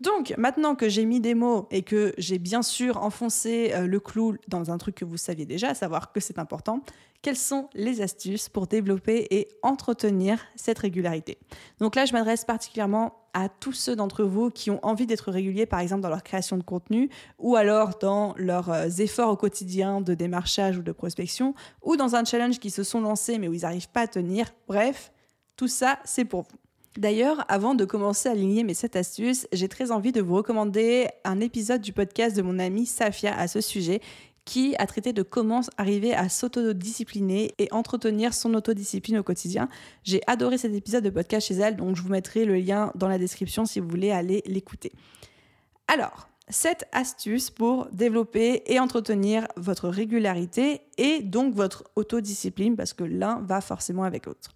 Donc, 0.00 0.34
maintenant 0.36 0.74
que 0.74 0.90
j'ai 0.90 1.06
mis 1.06 1.20
des 1.20 1.34
mots 1.34 1.68
et 1.70 1.82
que 1.82 2.12
j'ai 2.18 2.38
bien 2.38 2.62
sûr 2.62 2.98
enfoncé 2.98 3.72
euh, 3.72 3.86
le 3.86 3.98
clou 3.98 4.36
dans 4.46 4.70
un 4.70 4.76
truc 4.76 4.96
que 4.96 5.06
vous 5.06 5.16
saviez 5.16 5.46
déjà, 5.46 5.70
à 5.70 5.74
savoir 5.74 6.12
que 6.12 6.20
c'est 6.20 6.38
important, 6.38 6.82
quelles 7.22 7.36
sont 7.36 7.70
les 7.72 8.02
astuces 8.02 8.50
pour 8.50 8.66
développer 8.66 9.26
et 9.30 9.48
entretenir 9.62 10.44
cette 10.54 10.80
régularité? 10.80 11.38
Donc 11.78 11.94
là, 11.94 12.04
je 12.04 12.12
m'adresse 12.12 12.44
particulièrement 12.44 13.14
à 13.32 13.48
tous 13.48 13.72
ceux 13.72 13.96
d'entre 13.96 14.24
vous 14.24 14.50
qui 14.50 14.70
ont 14.70 14.84
envie 14.84 15.06
d'être 15.06 15.30
réguliers, 15.30 15.66
par 15.66 15.80
exemple 15.80 16.02
dans 16.02 16.10
leur 16.10 16.22
création 16.22 16.58
de 16.58 16.62
contenu, 16.62 17.08
ou 17.38 17.56
alors 17.56 17.98
dans 17.98 18.34
leurs 18.36 18.70
euh, 18.70 18.88
efforts 18.88 19.30
au 19.30 19.36
quotidien 19.36 20.02
de 20.02 20.12
démarchage 20.14 20.76
ou 20.76 20.82
de 20.82 20.92
prospection, 20.92 21.54
ou 21.82 21.96
dans 21.96 22.16
un 22.16 22.24
challenge 22.24 22.58
qui 22.58 22.70
se 22.70 22.82
sont 22.82 23.00
lancés 23.00 23.38
mais 23.38 23.48
où 23.48 23.54
ils 23.54 23.62
n'arrivent 23.62 23.90
pas 23.90 24.02
à 24.02 24.06
tenir. 24.08 24.52
Bref, 24.68 25.10
tout 25.56 25.68
ça, 25.68 25.98
c'est 26.04 26.24
pour 26.24 26.42
vous. 26.42 26.58
D'ailleurs, 26.98 27.44
avant 27.48 27.74
de 27.74 27.84
commencer 27.84 28.28
à 28.28 28.32
aligner 28.32 28.64
mes 28.64 28.72
7 28.72 28.96
astuces, 28.96 29.46
j'ai 29.52 29.68
très 29.68 29.90
envie 29.90 30.12
de 30.12 30.22
vous 30.22 30.34
recommander 30.34 31.08
un 31.24 31.40
épisode 31.40 31.82
du 31.82 31.92
podcast 31.92 32.34
de 32.36 32.42
mon 32.42 32.58
amie 32.58 32.86
Safia 32.86 33.36
à 33.36 33.48
ce 33.48 33.60
sujet 33.60 34.00
qui 34.46 34.76
a 34.78 34.86
traité 34.86 35.12
de 35.12 35.22
comment 35.22 35.60
arriver 35.76 36.14
à 36.14 36.28
s'autodiscipliner 36.28 37.52
et 37.58 37.68
entretenir 37.72 38.32
son 38.32 38.54
autodiscipline 38.54 39.18
au 39.18 39.22
quotidien. 39.22 39.68
J'ai 40.04 40.20
adoré 40.26 40.56
cet 40.56 40.72
épisode 40.72 41.04
de 41.04 41.10
podcast 41.10 41.48
chez 41.48 41.54
elle, 41.54 41.76
donc 41.76 41.96
je 41.96 42.02
vous 42.02 42.08
mettrai 42.08 42.44
le 42.44 42.54
lien 42.56 42.92
dans 42.94 43.08
la 43.08 43.18
description 43.18 43.66
si 43.66 43.80
vous 43.80 43.88
voulez 43.88 44.12
aller 44.12 44.42
l'écouter. 44.46 44.92
Alors, 45.88 46.28
7 46.48 46.86
astuces 46.92 47.50
pour 47.50 47.88
développer 47.92 48.62
et 48.66 48.78
entretenir 48.78 49.48
votre 49.56 49.88
régularité 49.88 50.80
et 50.96 51.22
donc 51.22 51.54
votre 51.54 51.84
autodiscipline 51.96 52.76
parce 52.76 52.92
que 52.92 53.04
l'un 53.04 53.40
va 53.40 53.60
forcément 53.60 54.04
avec 54.04 54.26
l'autre. 54.26 54.52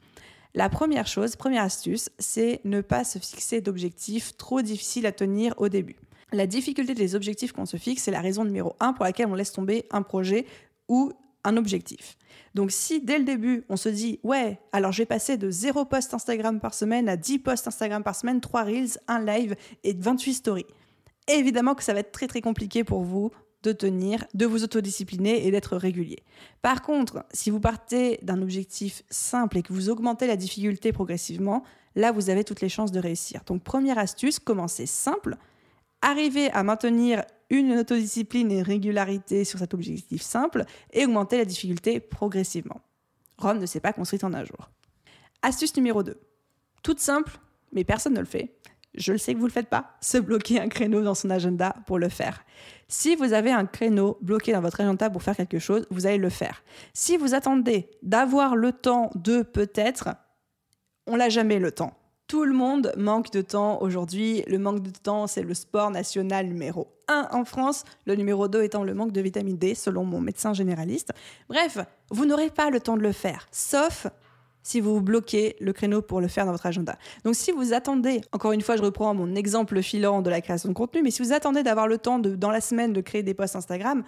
La 0.54 0.68
première 0.68 1.06
chose, 1.06 1.36
première 1.36 1.62
astuce, 1.62 2.10
c'est 2.18 2.60
ne 2.64 2.80
pas 2.80 3.04
se 3.04 3.18
fixer 3.18 3.60
d'objectifs 3.60 4.36
trop 4.36 4.62
difficiles 4.62 5.06
à 5.06 5.12
tenir 5.12 5.54
au 5.58 5.68
début. 5.68 5.96
La 6.32 6.46
difficulté 6.46 6.94
des 6.94 7.14
objectifs 7.14 7.52
qu'on 7.52 7.66
se 7.66 7.76
fixe, 7.76 8.04
c'est 8.04 8.10
la 8.10 8.20
raison 8.20 8.44
numéro 8.44 8.74
un 8.80 8.92
pour 8.92 9.04
laquelle 9.04 9.26
on 9.26 9.34
laisse 9.34 9.52
tomber 9.52 9.86
un 9.90 10.02
projet 10.02 10.46
ou 10.88 11.12
un 11.44 11.56
objectif. 11.56 12.16
Donc 12.54 12.72
si 12.72 13.00
dès 13.00 13.18
le 13.18 13.24
début, 13.24 13.64
on 13.68 13.76
se 13.76 13.88
dit, 13.88 14.18
ouais, 14.22 14.58
alors 14.72 14.92
je 14.92 14.98
vais 14.98 15.06
passer 15.06 15.36
de 15.36 15.50
0 15.50 15.84
post 15.84 16.14
Instagram 16.14 16.60
par 16.60 16.74
semaine 16.74 17.08
à 17.08 17.16
10 17.16 17.38
posts 17.38 17.68
Instagram 17.68 18.02
par 18.02 18.16
semaine, 18.16 18.40
3 18.40 18.64
reels, 18.64 18.98
un 19.08 19.24
live 19.24 19.54
et 19.84 19.94
28 19.94 20.34
stories. 20.34 20.66
Évidemment 21.28 21.74
que 21.74 21.84
ça 21.84 21.94
va 21.94 22.00
être 22.00 22.12
très 22.12 22.26
très 22.26 22.40
compliqué 22.40 22.82
pour 22.82 23.02
vous 23.02 23.30
de 23.62 23.72
tenir, 23.72 24.24
de 24.34 24.46
vous 24.46 24.64
autodiscipliner 24.64 25.46
et 25.46 25.50
d'être 25.50 25.76
régulier. 25.76 26.22
Par 26.62 26.82
contre, 26.82 27.24
si 27.32 27.50
vous 27.50 27.60
partez 27.60 28.18
d'un 28.22 28.40
objectif 28.42 29.02
simple 29.10 29.58
et 29.58 29.62
que 29.62 29.72
vous 29.72 29.90
augmentez 29.90 30.26
la 30.26 30.36
difficulté 30.36 30.92
progressivement, 30.92 31.62
là, 31.94 32.12
vous 32.12 32.30
avez 32.30 32.44
toutes 32.44 32.60
les 32.60 32.68
chances 32.68 32.92
de 32.92 33.00
réussir. 33.00 33.42
Donc, 33.46 33.62
première 33.62 33.98
astuce, 33.98 34.38
commencez 34.38 34.86
simple, 34.86 35.36
arrivez 36.02 36.50
à 36.52 36.62
maintenir 36.62 37.22
une 37.50 37.76
autodiscipline 37.78 38.50
et 38.52 38.62
régularité 38.62 39.44
sur 39.44 39.58
cet 39.58 39.74
objectif 39.74 40.22
simple 40.22 40.64
et 40.92 41.04
augmenter 41.04 41.36
la 41.36 41.44
difficulté 41.44 42.00
progressivement. 42.00 42.80
Rome 43.38 43.58
ne 43.58 43.66
s'est 43.66 43.80
pas 43.80 43.92
construite 43.92 44.24
en 44.24 44.32
un 44.34 44.44
jour. 44.44 44.70
Astuce 45.42 45.76
numéro 45.76 46.02
2. 46.02 46.18
Toute 46.82 47.00
simple, 47.00 47.38
mais 47.72 47.84
personne 47.84 48.14
ne 48.14 48.20
le 48.20 48.26
fait 48.26 48.54
je 48.94 49.12
le 49.12 49.18
sais 49.18 49.32
que 49.34 49.38
vous 49.38 49.44
ne 49.44 49.50
le 49.50 49.54
faites 49.54 49.68
pas, 49.68 49.96
se 50.00 50.18
bloquer 50.18 50.60
un 50.60 50.68
créneau 50.68 51.02
dans 51.02 51.14
son 51.14 51.30
agenda 51.30 51.74
pour 51.86 51.98
le 51.98 52.08
faire. 52.08 52.44
Si 52.88 53.14
vous 53.14 53.32
avez 53.32 53.52
un 53.52 53.66
créneau 53.66 54.18
bloqué 54.20 54.52
dans 54.52 54.60
votre 54.60 54.80
agenda 54.80 55.10
pour 55.10 55.22
faire 55.22 55.36
quelque 55.36 55.58
chose, 55.58 55.86
vous 55.90 56.06
allez 56.06 56.18
le 56.18 56.28
faire. 56.28 56.62
Si 56.92 57.16
vous 57.16 57.34
attendez 57.34 57.88
d'avoir 58.02 58.56
le 58.56 58.72
temps 58.72 59.10
de 59.14 59.42
peut-être, 59.42 60.08
on 61.06 61.16
l'a 61.16 61.28
jamais 61.28 61.58
le 61.58 61.70
temps. 61.70 61.96
Tout 62.26 62.44
le 62.44 62.52
monde 62.52 62.92
manque 62.96 63.32
de 63.32 63.42
temps 63.42 63.82
aujourd'hui. 63.82 64.44
Le 64.46 64.58
manque 64.58 64.82
de 64.82 64.90
temps, 64.90 65.26
c'est 65.26 65.42
le 65.42 65.54
sport 65.54 65.90
national 65.90 66.46
numéro 66.46 66.86
1 67.08 67.28
en 67.32 67.44
France, 67.44 67.84
le 68.06 68.14
numéro 68.14 68.46
2 68.46 68.62
étant 68.62 68.84
le 68.84 68.94
manque 68.94 69.10
de 69.10 69.20
vitamine 69.20 69.58
D, 69.58 69.74
selon 69.74 70.04
mon 70.04 70.20
médecin 70.20 70.52
généraliste. 70.52 71.10
Bref, 71.48 71.78
vous 72.10 72.26
n'aurez 72.26 72.50
pas 72.50 72.70
le 72.70 72.78
temps 72.78 72.96
de 72.96 73.02
le 73.02 73.10
faire, 73.10 73.48
sauf 73.50 74.06
si 74.62 74.80
vous 74.80 75.00
bloquez 75.00 75.56
le 75.60 75.72
créneau 75.72 76.02
pour 76.02 76.20
le 76.20 76.28
faire 76.28 76.46
dans 76.46 76.52
votre 76.52 76.66
agenda. 76.66 76.98
Donc 77.24 77.34
si 77.34 77.52
vous 77.52 77.72
attendez, 77.72 78.20
encore 78.32 78.52
une 78.52 78.60
fois 78.60 78.76
je 78.76 78.82
reprends 78.82 79.14
mon 79.14 79.34
exemple 79.34 79.80
filant 79.82 80.22
de 80.22 80.30
la 80.30 80.40
création 80.40 80.68
de 80.68 80.74
contenu, 80.74 81.02
mais 81.02 81.10
si 81.10 81.22
vous 81.22 81.32
attendez 81.32 81.62
d'avoir 81.62 81.86
le 81.86 81.98
temps 81.98 82.18
de, 82.18 82.34
dans 82.34 82.50
la 82.50 82.60
semaine 82.60 82.92
de 82.92 83.00
créer 83.00 83.22
des 83.22 83.34
posts 83.34 83.56
Instagram, 83.56 84.02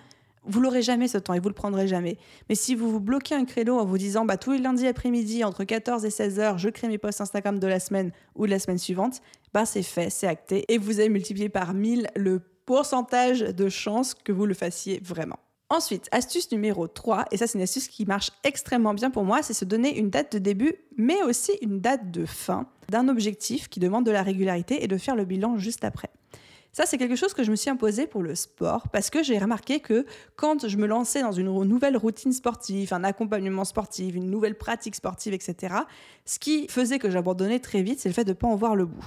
vous 0.44 0.60
l'aurez 0.60 0.82
jamais 0.82 1.08
ce 1.08 1.18
temps 1.18 1.34
et 1.34 1.40
vous 1.40 1.48
le 1.48 1.54
prendrez 1.54 1.86
jamais. 1.86 2.18
Mais 2.48 2.54
si 2.54 2.74
vous 2.74 2.90
vous 2.90 3.00
bloquez 3.00 3.34
un 3.34 3.44
créneau 3.44 3.78
en 3.78 3.84
vous 3.84 3.98
disant 3.98 4.24
bah, 4.24 4.36
tous 4.36 4.52
les 4.52 4.58
lundis 4.58 4.86
après-midi 4.86 5.44
entre 5.44 5.64
14 5.64 6.04
et 6.04 6.10
16 6.10 6.40
heures, 6.40 6.58
je 6.58 6.68
crée 6.68 6.88
mes 6.88 6.98
posts 6.98 7.20
Instagram 7.20 7.58
de 7.58 7.66
la 7.66 7.80
semaine 7.80 8.10
ou 8.34 8.46
de 8.46 8.50
la 8.50 8.58
semaine 8.58 8.78
suivante, 8.78 9.20
bah 9.54 9.64
c'est 9.66 9.82
fait, 9.82 10.10
c'est 10.10 10.26
acté 10.26 10.64
et 10.68 10.78
vous 10.78 10.98
avez 10.98 11.08
multiplié 11.08 11.48
par 11.48 11.74
1000 11.74 12.08
le 12.16 12.40
pourcentage 12.64 13.40
de 13.40 13.68
chances 13.68 14.14
que 14.14 14.32
vous 14.32 14.46
le 14.46 14.54
fassiez 14.54 15.00
vraiment. 15.02 15.38
Ensuite, 15.72 16.10
astuce 16.12 16.52
numéro 16.52 16.86
3, 16.86 17.24
et 17.30 17.38
ça 17.38 17.46
c'est 17.46 17.56
une 17.56 17.62
astuce 17.62 17.88
qui 17.88 18.04
marche 18.04 18.30
extrêmement 18.44 18.92
bien 18.92 19.10
pour 19.10 19.24
moi, 19.24 19.42
c'est 19.42 19.54
se 19.54 19.64
donner 19.64 19.98
une 19.98 20.10
date 20.10 20.34
de 20.34 20.38
début, 20.38 20.74
mais 20.98 21.22
aussi 21.22 21.52
une 21.62 21.80
date 21.80 22.10
de 22.10 22.26
fin 22.26 22.66
d'un 22.90 23.08
objectif 23.08 23.70
qui 23.70 23.80
demande 23.80 24.04
de 24.04 24.10
la 24.10 24.22
régularité 24.22 24.84
et 24.84 24.86
de 24.86 24.98
faire 24.98 25.16
le 25.16 25.24
bilan 25.24 25.56
juste 25.56 25.82
après. 25.82 26.10
Ça, 26.74 26.86
c'est 26.86 26.96
quelque 26.96 27.16
chose 27.16 27.34
que 27.34 27.42
je 27.42 27.50
me 27.50 27.56
suis 27.56 27.68
imposé 27.68 28.06
pour 28.06 28.22
le 28.22 28.34
sport 28.34 28.88
parce 28.88 29.10
que 29.10 29.22
j'ai 29.22 29.38
remarqué 29.38 29.80
que 29.80 30.06
quand 30.36 30.66
je 30.66 30.76
me 30.78 30.86
lançais 30.86 31.20
dans 31.20 31.32
une 31.32 31.52
nouvelle 31.64 31.98
routine 31.98 32.32
sportive, 32.32 32.94
un 32.94 33.04
accompagnement 33.04 33.66
sportif, 33.66 34.14
une 34.14 34.30
nouvelle 34.30 34.56
pratique 34.56 34.94
sportive, 34.94 35.34
etc., 35.34 35.74
ce 36.24 36.38
qui 36.38 36.66
faisait 36.68 36.98
que 36.98 37.10
j'abandonnais 37.10 37.58
très 37.58 37.82
vite, 37.82 38.00
c'est 38.00 38.08
le 38.08 38.14
fait 38.14 38.24
de 38.24 38.30
ne 38.30 38.34
pas 38.34 38.46
en 38.46 38.56
voir 38.56 38.74
le 38.74 38.86
bout. 38.86 39.04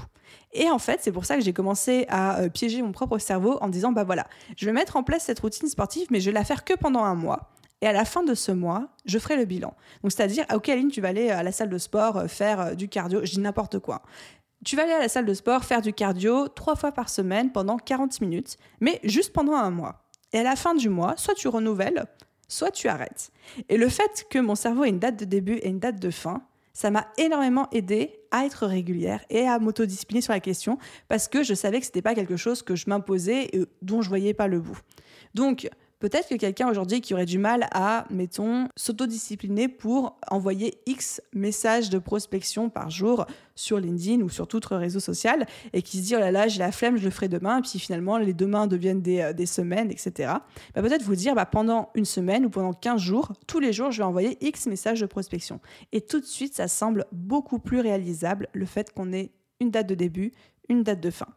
Et 0.53 0.69
en 0.69 0.77
fait, 0.77 1.00
c'est 1.01 1.12
pour 1.12 1.25
ça 1.25 1.38
que 1.38 1.43
j'ai 1.43 1.53
commencé 1.53 2.05
à 2.07 2.41
euh, 2.41 2.50
piéger 2.50 2.84
mon 2.84 2.91
propre 2.91 3.17
cerveau 3.17 3.57
en 3.62 3.67
disant, 3.67 3.91
bah 3.91 4.03
voilà, 4.03 4.27
je 4.57 4.65
vais 4.67 4.72
mettre 4.72 4.95
en 4.95 5.01
place 5.01 5.24
cette 5.24 5.39
routine 5.39 5.67
sportive, 5.67 6.07
mais 6.12 6.19
je 6.19 6.27
vais 6.27 6.34
la 6.34 6.43
faire 6.43 6.65
que 6.65 6.75
pendant 6.75 7.03
un 7.03 7.15
mois. 7.15 7.51
Et 7.81 7.88
à 7.88 7.93
la 7.93 8.05
fin 8.05 8.24
de 8.24 8.36
ce 8.36 8.51
mois, 8.51 8.88
je 9.05 9.19
ferai 9.19 9.38
le 9.38 9.45
bilan. 9.45 9.74
Donc, 10.01 10.12
c'est-à-dire, 10.12 10.45
ok, 10.53 10.69
Aline, 10.69 10.89
tu 10.89 11.01
vas 11.01 11.10
aller 11.10 11.29
à 11.29 11.43
la 11.43 11.51
salle 11.51 11.69
de 11.69 11.77
sport 11.77 12.17
euh, 12.17 12.27
faire 12.27 12.60
euh, 12.60 12.74
du 12.75 12.89
cardio, 12.89 13.22
je 13.24 13.31
dis 13.31 13.39
n'importe 13.39 13.79
quoi. 13.79 14.01
Tu 14.65 14.75
vas 14.75 14.81
aller 14.81 14.93
à 14.93 15.00
la 15.00 15.10
salle 15.10 15.27
de 15.27 15.34
sport 15.36 15.63
faire 15.63 15.84
du 15.84 15.93
cardio 15.93 16.48
trois 16.48 16.75
fois 16.75 16.91
par 16.91 17.07
semaine 17.07 17.51
pendant 17.51 17.77
40 17.77 18.19
minutes, 18.19 18.57
mais 18.81 19.00
juste 19.03 19.31
pendant 19.31 19.53
un 19.53 19.69
mois. 19.69 20.07
Et 20.34 20.39
à 20.39 20.43
la 20.43 20.55
fin 20.55 20.74
du 20.74 20.89
mois, 20.89 21.13
soit 21.17 21.36
tu 21.36 21.48
renouvelles, 21.48 22.05
soit 22.48 22.72
tu 22.72 22.88
arrêtes. 22.88 23.31
Et 23.69 23.77
le 23.77 23.88
fait 23.89 24.25
que 24.27 24.39
mon 24.39 24.55
cerveau 24.55 24.84
ait 24.84 24.89
une 24.89 24.98
date 24.98 25.17
de 25.17 25.25
début 25.25 25.57
et 25.57 25.69
une 25.69 25.77
date 25.77 26.00
de 26.00 26.10
fin, 26.10 26.41
ça 26.74 26.89
m'a 26.89 27.05
énormément 27.19 27.67
aidé 27.72 28.19
à 28.31 28.43
être 28.45 28.65
régulière 28.65 29.24
et 29.29 29.48
à 29.48 29.60
m'autodiscipliner 29.60 30.22
sur 30.22 30.34
la 30.34 30.39
question 30.39 30.79
parce 31.10 31.27
que 31.27 31.43
je 31.43 31.53
savais 31.53 31.79
que 31.79 31.86
ce 31.86 31.91
n'était 31.91 32.01
pas 32.01 32.15
quelque 32.15 32.36
chose 32.36 32.63
que 32.63 32.75
je 32.75 32.86
m'imposais 32.88 33.50
et 33.53 33.65
dont 33.84 34.01
je 34.01 34.10
voyais 34.10 34.34
pas 34.34 34.48
le 34.48 34.60
bout. 34.60 34.79
Donc, 35.36 35.69
Peut-être 35.99 36.27
que 36.27 36.35
quelqu'un 36.35 36.69
aujourd'hui 36.69 36.99
qui 36.99 37.13
aurait 37.13 37.25
du 37.25 37.37
mal 37.37 37.67
à, 37.71 38.05
mettons, 38.09 38.67
s'autodiscipliner 38.75 39.69
pour 39.69 40.19
envoyer 40.29 40.77
X 40.85 41.21
messages 41.33 41.89
de 41.89 41.99
prospection 41.99 42.69
par 42.69 42.89
jour 42.89 43.25
sur 43.55 43.79
LinkedIn 43.79 44.21
ou 44.21 44.29
sur 44.29 44.47
tout 44.47 44.57
autre 44.57 44.75
réseau 44.75 44.99
social 44.99 45.45
et 45.71 45.81
qui 45.81 45.97
se 45.97 46.03
dit 46.03 46.15
oh 46.15 46.19
là 46.19 46.31
là, 46.31 46.47
j'ai 46.47 46.59
la 46.59 46.73
flemme, 46.73 46.97
je 46.97 47.05
le 47.05 47.11
ferai 47.11 47.29
demain, 47.29 47.59
et 47.59 47.61
puis 47.61 47.79
finalement 47.79 48.17
les 48.17 48.33
demain 48.33 48.67
deviennent 48.67 49.01
des, 49.01 49.21
euh, 49.21 49.45
semaines, 49.45 49.89
etc. 49.89 50.33
Bah, 50.73 50.81
peut-être 50.81 51.03
vous 51.03 51.15
dire 51.15 51.33
bah, 51.33 51.45
pendant 51.45 51.89
une 51.95 52.05
semaine 52.05 52.45
ou 52.45 52.49
pendant 52.49 52.73
15 52.73 52.99
jours, 52.99 53.31
tous 53.47 53.59
les 53.59 53.71
jours, 53.71 53.91
je 53.91 53.99
vais 53.99 54.03
envoyer 54.03 54.37
X 54.45 54.67
messages 54.67 54.99
de 54.99 55.05
prospection. 55.05 55.61
Et 55.93 56.01
tout 56.01 56.19
de 56.19 56.25
suite, 56.25 56.55
ça 56.55 56.67
semble 56.67 57.05
beaucoup 57.11 57.59
plus 57.59 57.79
réalisable 57.79 58.47
le 58.53 58.65
fait 58.65 58.91
qu'on 58.91 59.13
ait 59.13 59.31
une 59.61 59.71
date 59.71 59.87
de 59.87 59.95
début, 59.95 60.33
une 60.69 60.84
date 60.84 61.01
de 61.01 61.10
fin. 61.10 61.27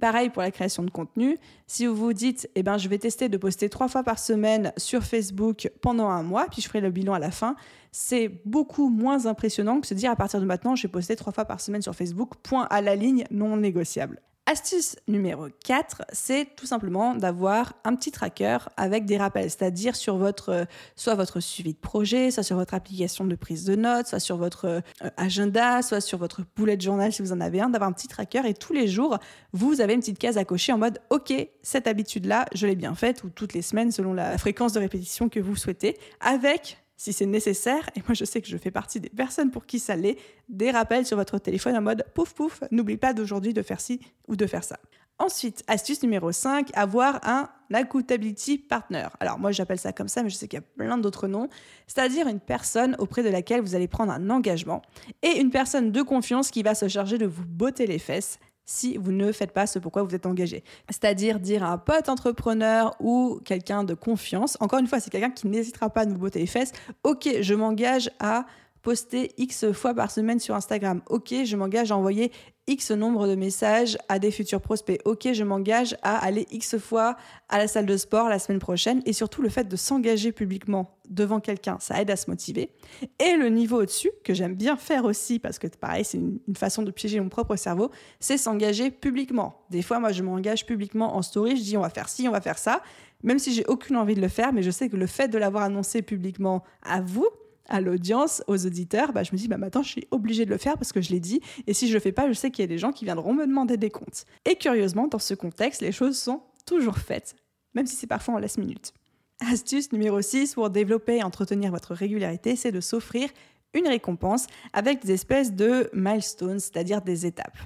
Pareil 0.00 0.28
pour 0.28 0.42
la 0.42 0.50
création 0.50 0.82
de 0.82 0.90
contenu. 0.90 1.38
Si 1.66 1.86
vous 1.86 1.94
vous 1.94 2.12
dites, 2.12 2.48
eh 2.54 2.62
ben, 2.62 2.76
je 2.76 2.88
vais 2.88 2.98
tester 2.98 3.28
de 3.28 3.36
poster 3.38 3.70
trois 3.70 3.88
fois 3.88 4.02
par 4.02 4.18
semaine 4.18 4.72
sur 4.76 5.02
Facebook 5.02 5.70
pendant 5.80 6.08
un 6.08 6.22
mois, 6.22 6.46
puis 6.50 6.60
je 6.60 6.68
ferai 6.68 6.80
le 6.80 6.90
bilan 6.90 7.14
à 7.14 7.18
la 7.18 7.30
fin, 7.30 7.56
c'est 7.90 8.28
beaucoup 8.44 8.90
moins 8.90 9.26
impressionnant 9.26 9.80
que 9.80 9.86
se 9.86 9.94
dire 9.94 10.10
à 10.10 10.16
partir 10.16 10.40
de 10.40 10.44
maintenant, 10.44 10.76
je 10.76 10.82
vais 10.82 10.92
poster 10.92 11.16
trois 11.16 11.32
fois 11.32 11.46
par 11.46 11.60
semaine 11.60 11.80
sur 11.80 11.94
Facebook, 11.94 12.34
point 12.42 12.66
à 12.70 12.82
la 12.82 12.96
ligne 12.96 13.24
non 13.30 13.56
négociable. 13.56 14.20
Astuce 14.50 14.96
numéro 15.08 15.48
4, 15.66 16.04
c'est 16.10 16.56
tout 16.56 16.64
simplement 16.64 17.14
d'avoir 17.14 17.74
un 17.84 17.94
petit 17.94 18.10
tracker 18.10 18.56
avec 18.78 19.04
des 19.04 19.18
rappels, 19.18 19.50
c'est-à-dire 19.50 19.94
sur 19.94 20.16
votre, 20.16 20.66
soit 20.96 21.14
votre 21.14 21.38
suivi 21.40 21.74
de 21.74 21.78
projet, 21.78 22.30
soit 22.30 22.42
sur 22.42 22.56
votre 22.56 22.72
application 22.72 23.26
de 23.26 23.34
prise 23.34 23.66
de 23.66 23.76
notes, 23.76 24.06
soit 24.06 24.20
sur 24.20 24.38
votre 24.38 24.64
euh, 24.64 24.80
agenda, 25.18 25.82
soit 25.82 26.00
sur 26.00 26.16
votre 26.16 26.40
bullet 26.56 26.80
journal 26.80 27.12
si 27.12 27.20
vous 27.20 27.32
en 27.32 27.42
avez 27.42 27.60
un, 27.60 27.68
d'avoir 27.68 27.90
un 27.90 27.92
petit 27.92 28.08
tracker 28.08 28.40
et 28.46 28.54
tous 28.54 28.72
les 28.72 28.88
jours, 28.88 29.18
vous 29.52 29.82
avez 29.82 29.92
une 29.92 30.00
petite 30.00 30.18
case 30.18 30.38
à 30.38 30.46
cocher 30.46 30.72
en 30.72 30.78
mode 30.78 30.98
OK, 31.10 31.30
cette 31.60 31.86
habitude-là, 31.86 32.46
je 32.54 32.66
l'ai 32.66 32.74
bien 32.74 32.94
faite 32.94 33.24
ou 33.24 33.28
toutes 33.28 33.52
les 33.52 33.60
semaines 33.60 33.92
selon 33.92 34.14
la 34.14 34.38
fréquence 34.38 34.72
de 34.72 34.78
répétition 34.78 35.28
que 35.28 35.40
vous 35.40 35.56
souhaitez, 35.56 35.98
avec 36.20 36.78
si 36.98 37.14
c'est 37.14 37.26
nécessaire, 37.26 37.88
et 37.96 38.00
moi 38.00 38.12
je 38.12 38.26
sais 38.26 38.42
que 38.42 38.48
je 38.48 38.58
fais 38.58 38.72
partie 38.72 39.00
des 39.00 39.08
personnes 39.08 39.50
pour 39.50 39.64
qui 39.64 39.78
ça 39.78 39.96
l'est, 39.96 40.18
des 40.50 40.70
rappels 40.70 41.06
sur 41.06 41.16
votre 41.16 41.38
téléphone 41.38 41.76
en 41.76 41.80
mode 41.80 42.04
pouf 42.12 42.34
pouf, 42.34 42.62
n'oublie 42.70 42.98
pas 42.98 43.14
d'aujourd'hui 43.14 43.54
de 43.54 43.62
faire 43.62 43.80
ci 43.80 44.00
ou 44.26 44.36
de 44.36 44.46
faire 44.46 44.64
ça. 44.64 44.78
Ensuite, 45.20 45.64
astuce 45.66 46.02
numéro 46.02 46.30
5, 46.30 46.70
avoir 46.74 47.18
un 47.26 47.48
accountability 47.72 48.58
partner. 48.58 49.06
Alors 49.18 49.38
moi 49.38 49.50
j'appelle 49.50 49.78
ça 49.78 49.92
comme 49.92 50.06
ça, 50.06 50.22
mais 50.22 50.30
je 50.30 50.36
sais 50.36 50.46
qu'il 50.46 50.58
y 50.58 50.62
a 50.62 50.66
plein 50.76 50.98
d'autres 50.98 51.26
noms. 51.26 51.48
C'est-à-dire 51.86 52.28
une 52.28 52.38
personne 52.38 52.94
auprès 52.98 53.22
de 53.22 53.28
laquelle 53.28 53.60
vous 53.60 53.74
allez 53.74 53.88
prendre 53.88 54.12
un 54.12 54.30
engagement 54.30 54.82
et 55.22 55.40
une 55.40 55.50
personne 55.50 55.90
de 55.90 56.02
confiance 56.02 56.50
qui 56.50 56.62
va 56.62 56.74
se 56.74 56.86
charger 56.86 57.18
de 57.18 57.26
vous 57.26 57.44
botter 57.44 57.86
les 57.86 57.98
fesses 57.98 58.38
si 58.68 58.98
vous 58.98 59.12
ne 59.12 59.32
faites 59.32 59.52
pas 59.52 59.66
ce 59.66 59.78
pourquoi 59.78 60.02
vous 60.02 60.14
êtes 60.14 60.26
engagé. 60.26 60.62
C'est-à-dire 60.90 61.40
dire 61.40 61.64
à 61.64 61.72
un 61.72 61.78
pote 61.78 62.10
entrepreneur 62.10 62.94
ou 63.00 63.40
quelqu'un 63.42 63.82
de 63.82 63.94
confiance, 63.94 64.58
encore 64.60 64.78
une 64.78 64.86
fois, 64.86 65.00
c'est 65.00 65.08
quelqu'un 65.08 65.30
qui 65.30 65.48
n'hésitera 65.48 65.88
pas 65.88 66.02
à 66.02 66.04
nous 66.04 66.18
botter 66.18 66.40
les 66.40 66.46
fesses, 66.46 66.72
ok, 67.02 67.28
je 67.40 67.54
m'engage 67.54 68.10
à 68.20 68.44
poster 68.82 69.32
X 69.38 69.72
fois 69.72 69.94
par 69.94 70.10
semaine 70.10 70.40
sur 70.40 70.54
Instagram. 70.54 71.02
Ok, 71.08 71.34
je 71.44 71.56
m'engage 71.56 71.92
à 71.92 71.96
envoyer 71.96 72.32
X 72.68 72.90
nombre 72.90 73.26
de 73.26 73.34
messages 73.34 73.96
à 74.08 74.18
des 74.18 74.30
futurs 74.30 74.60
prospects. 74.60 75.00
Ok, 75.06 75.32
je 75.32 75.42
m'engage 75.42 75.96
à 76.02 76.18
aller 76.18 76.46
X 76.50 76.76
fois 76.76 77.16
à 77.48 77.56
la 77.56 77.66
salle 77.66 77.86
de 77.86 77.96
sport 77.96 78.28
la 78.28 78.38
semaine 78.38 78.58
prochaine. 78.58 79.02
Et 79.06 79.14
surtout, 79.14 79.40
le 79.40 79.48
fait 79.48 79.66
de 79.66 79.76
s'engager 79.76 80.32
publiquement 80.32 80.98
devant 81.08 81.40
quelqu'un, 81.40 81.78
ça 81.80 82.00
aide 82.00 82.10
à 82.10 82.16
se 82.16 82.28
motiver. 82.28 82.70
Et 83.18 83.36
le 83.36 83.48
niveau 83.48 83.80
au-dessus, 83.80 84.10
que 84.22 84.34
j'aime 84.34 84.54
bien 84.54 84.76
faire 84.76 85.06
aussi, 85.06 85.38
parce 85.38 85.58
que 85.58 85.66
pareil, 85.66 86.04
c'est 86.04 86.18
une, 86.18 86.40
façon 86.56 86.82
de 86.82 86.90
piéger 86.90 87.20
mon 87.20 87.30
propre 87.30 87.56
cerveau, 87.56 87.90
c'est 88.20 88.36
s'engager 88.36 88.90
publiquement. 88.90 89.64
Des 89.70 89.80
fois, 89.80 89.98
moi, 89.98 90.12
je 90.12 90.22
m'engage 90.22 90.66
publiquement 90.66 91.16
en 91.16 91.22
story, 91.22 91.56
je 91.56 91.62
dis 91.62 91.76
on 91.78 91.82
va 91.82 91.90
faire 91.90 92.10
ci, 92.10 92.28
on 92.28 92.32
va 92.32 92.42
faire 92.42 92.58
ça, 92.58 92.82
même 93.22 93.38
si 93.38 93.54
j'ai 93.54 93.64
aucune 93.66 93.96
envie 93.96 94.14
de 94.14 94.20
le 94.20 94.28
faire, 94.28 94.52
mais 94.52 94.62
je 94.62 94.70
sais 94.70 94.90
que 94.90 94.96
le 94.96 95.06
fait 95.06 95.28
de 95.28 95.38
l'avoir 95.38 95.64
annoncé 95.64 96.02
publiquement 96.02 96.62
à 96.82 97.00
vous, 97.00 97.28
à 97.68 97.80
l'audience, 97.80 98.42
aux 98.46 98.66
auditeurs, 98.66 99.12
bah, 99.12 99.22
je 99.22 99.32
me 99.32 99.36
dis, 99.36 99.48
bah, 99.48 99.58
maintenant, 99.58 99.82
je 99.82 99.90
suis 99.90 100.08
obligée 100.10 100.44
de 100.44 100.50
le 100.50 100.58
faire 100.58 100.76
parce 100.76 100.92
que 100.92 101.00
je 101.00 101.10
l'ai 101.10 101.20
dit. 101.20 101.40
Et 101.66 101.74
si 101.74 101.88
je 101.88 101.94
le 101.94 102.00
fais 102.00 102.12
pas, 102.12 102.28
je 102.28 102.32
sais 102.32 102.50
qu'il 102.50 102.62
y 102.62 102.64
a 102.64 102.68
des 102.68 102.78
gens 102.78 102.92
qui 102.92 103.04
viendront 103.04 103.34
me 103.34 103.46
demander 103.46 103.76
des 103.76 103.90
comptes. 103.90 104.24
Et 104.44 104.56
curieusement, 104.56 105.06
dans 105.06 105.18
ce 105.18 105.34
contexte, 105.34 105.82
les 105.82 105.92
choses 105.92 106.18
sont 106.18 106.42
toujours 106.66 106.98
faites, 106.98 107.36
même 107.74 107.86
si 107.86 107.96
c'est 107.96 108.06
parfois 108.06 108.34
en 108.34 108.38
laisse 108.38 108.58
minute. 108.58 108.92
Astuce 109.40 109.92
numéro 109.92 110.20
6 110.20 110.54
pour 110.54 110.70
développer 110.70 111.18
et 111.18 111.22
entretenir 111.22 111.70
votre 111.70 111.94
régularité, 111.94 112.56
c'est 112.56 112.72
de 112.72 112.80
s'offrir 112.80 113.28
une 113.74 113.86
récompense 113.86 114.46
avec 114.72 115.04
des 115.04 115.12
espèces 115.12 115.52
de 115.52 115.90
milestones, 115.92 116.58
c'est-à-dire 116.58 117.02
des 117.02 117.26
étapes. 117.26 117.56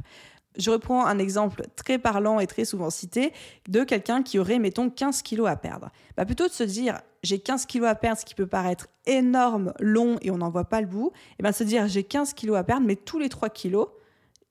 Je 0.56 0.70
reprends 0.70 1.06
un 1.06 1.18
exemple 1.18 1.62
très 1.76 1.98
parlant 1.98 2.40
et 2.40 2.46
très 2.46 2.64
souvent 2.64 2.90
cité 2.90 3.32
de 3.68 3.84
quelqu'un 3.84 4.22
qui 4.22 4.38
aurait, 4.38 4.58
mettons, 4.58 4.90
15 4.90 5.22
kilos 5.22 5.48
à 5.48 5.56
perdre. 5.56 5.90
Bah, 6.16 6.24
plutôt 6.24 6.46
de 6.46 6.52
se 6.52 6.62
dire, 6.62 7.00
j'ai 7.22 7.38
15 7.38 7.66
kilos 7.66 7.88
à 7.88 7.94
perdre, 7.94 8.18
ce 8.18 8.24
qui 8.24 8.34
peut 8.34 8.46
paraître 8.46 8.88
énorme, 9.06 9.72
long 9.80 10.18
et 10.20 10.30
on 10.30 10.38
n'en 10.38 10.50
voit 10.50 10.64
pas 10.64 10.80
le 10.80 10.86
bout, 10.86 11.12
et 11.38 11.42
bien 11.42 11.52
se 11.52 11.64
dire, 11.64 11.88
j'ai 11.88 12.04
15 12.04 12.34
kilos 12.34 12.56
à 12.56 12.64
perdre, 12.64 12.86
mais 12.86 12.96
tous 12.96 13.18
les 13.18 13.28
3 13.28 13.48
kilos, 13.48 13.88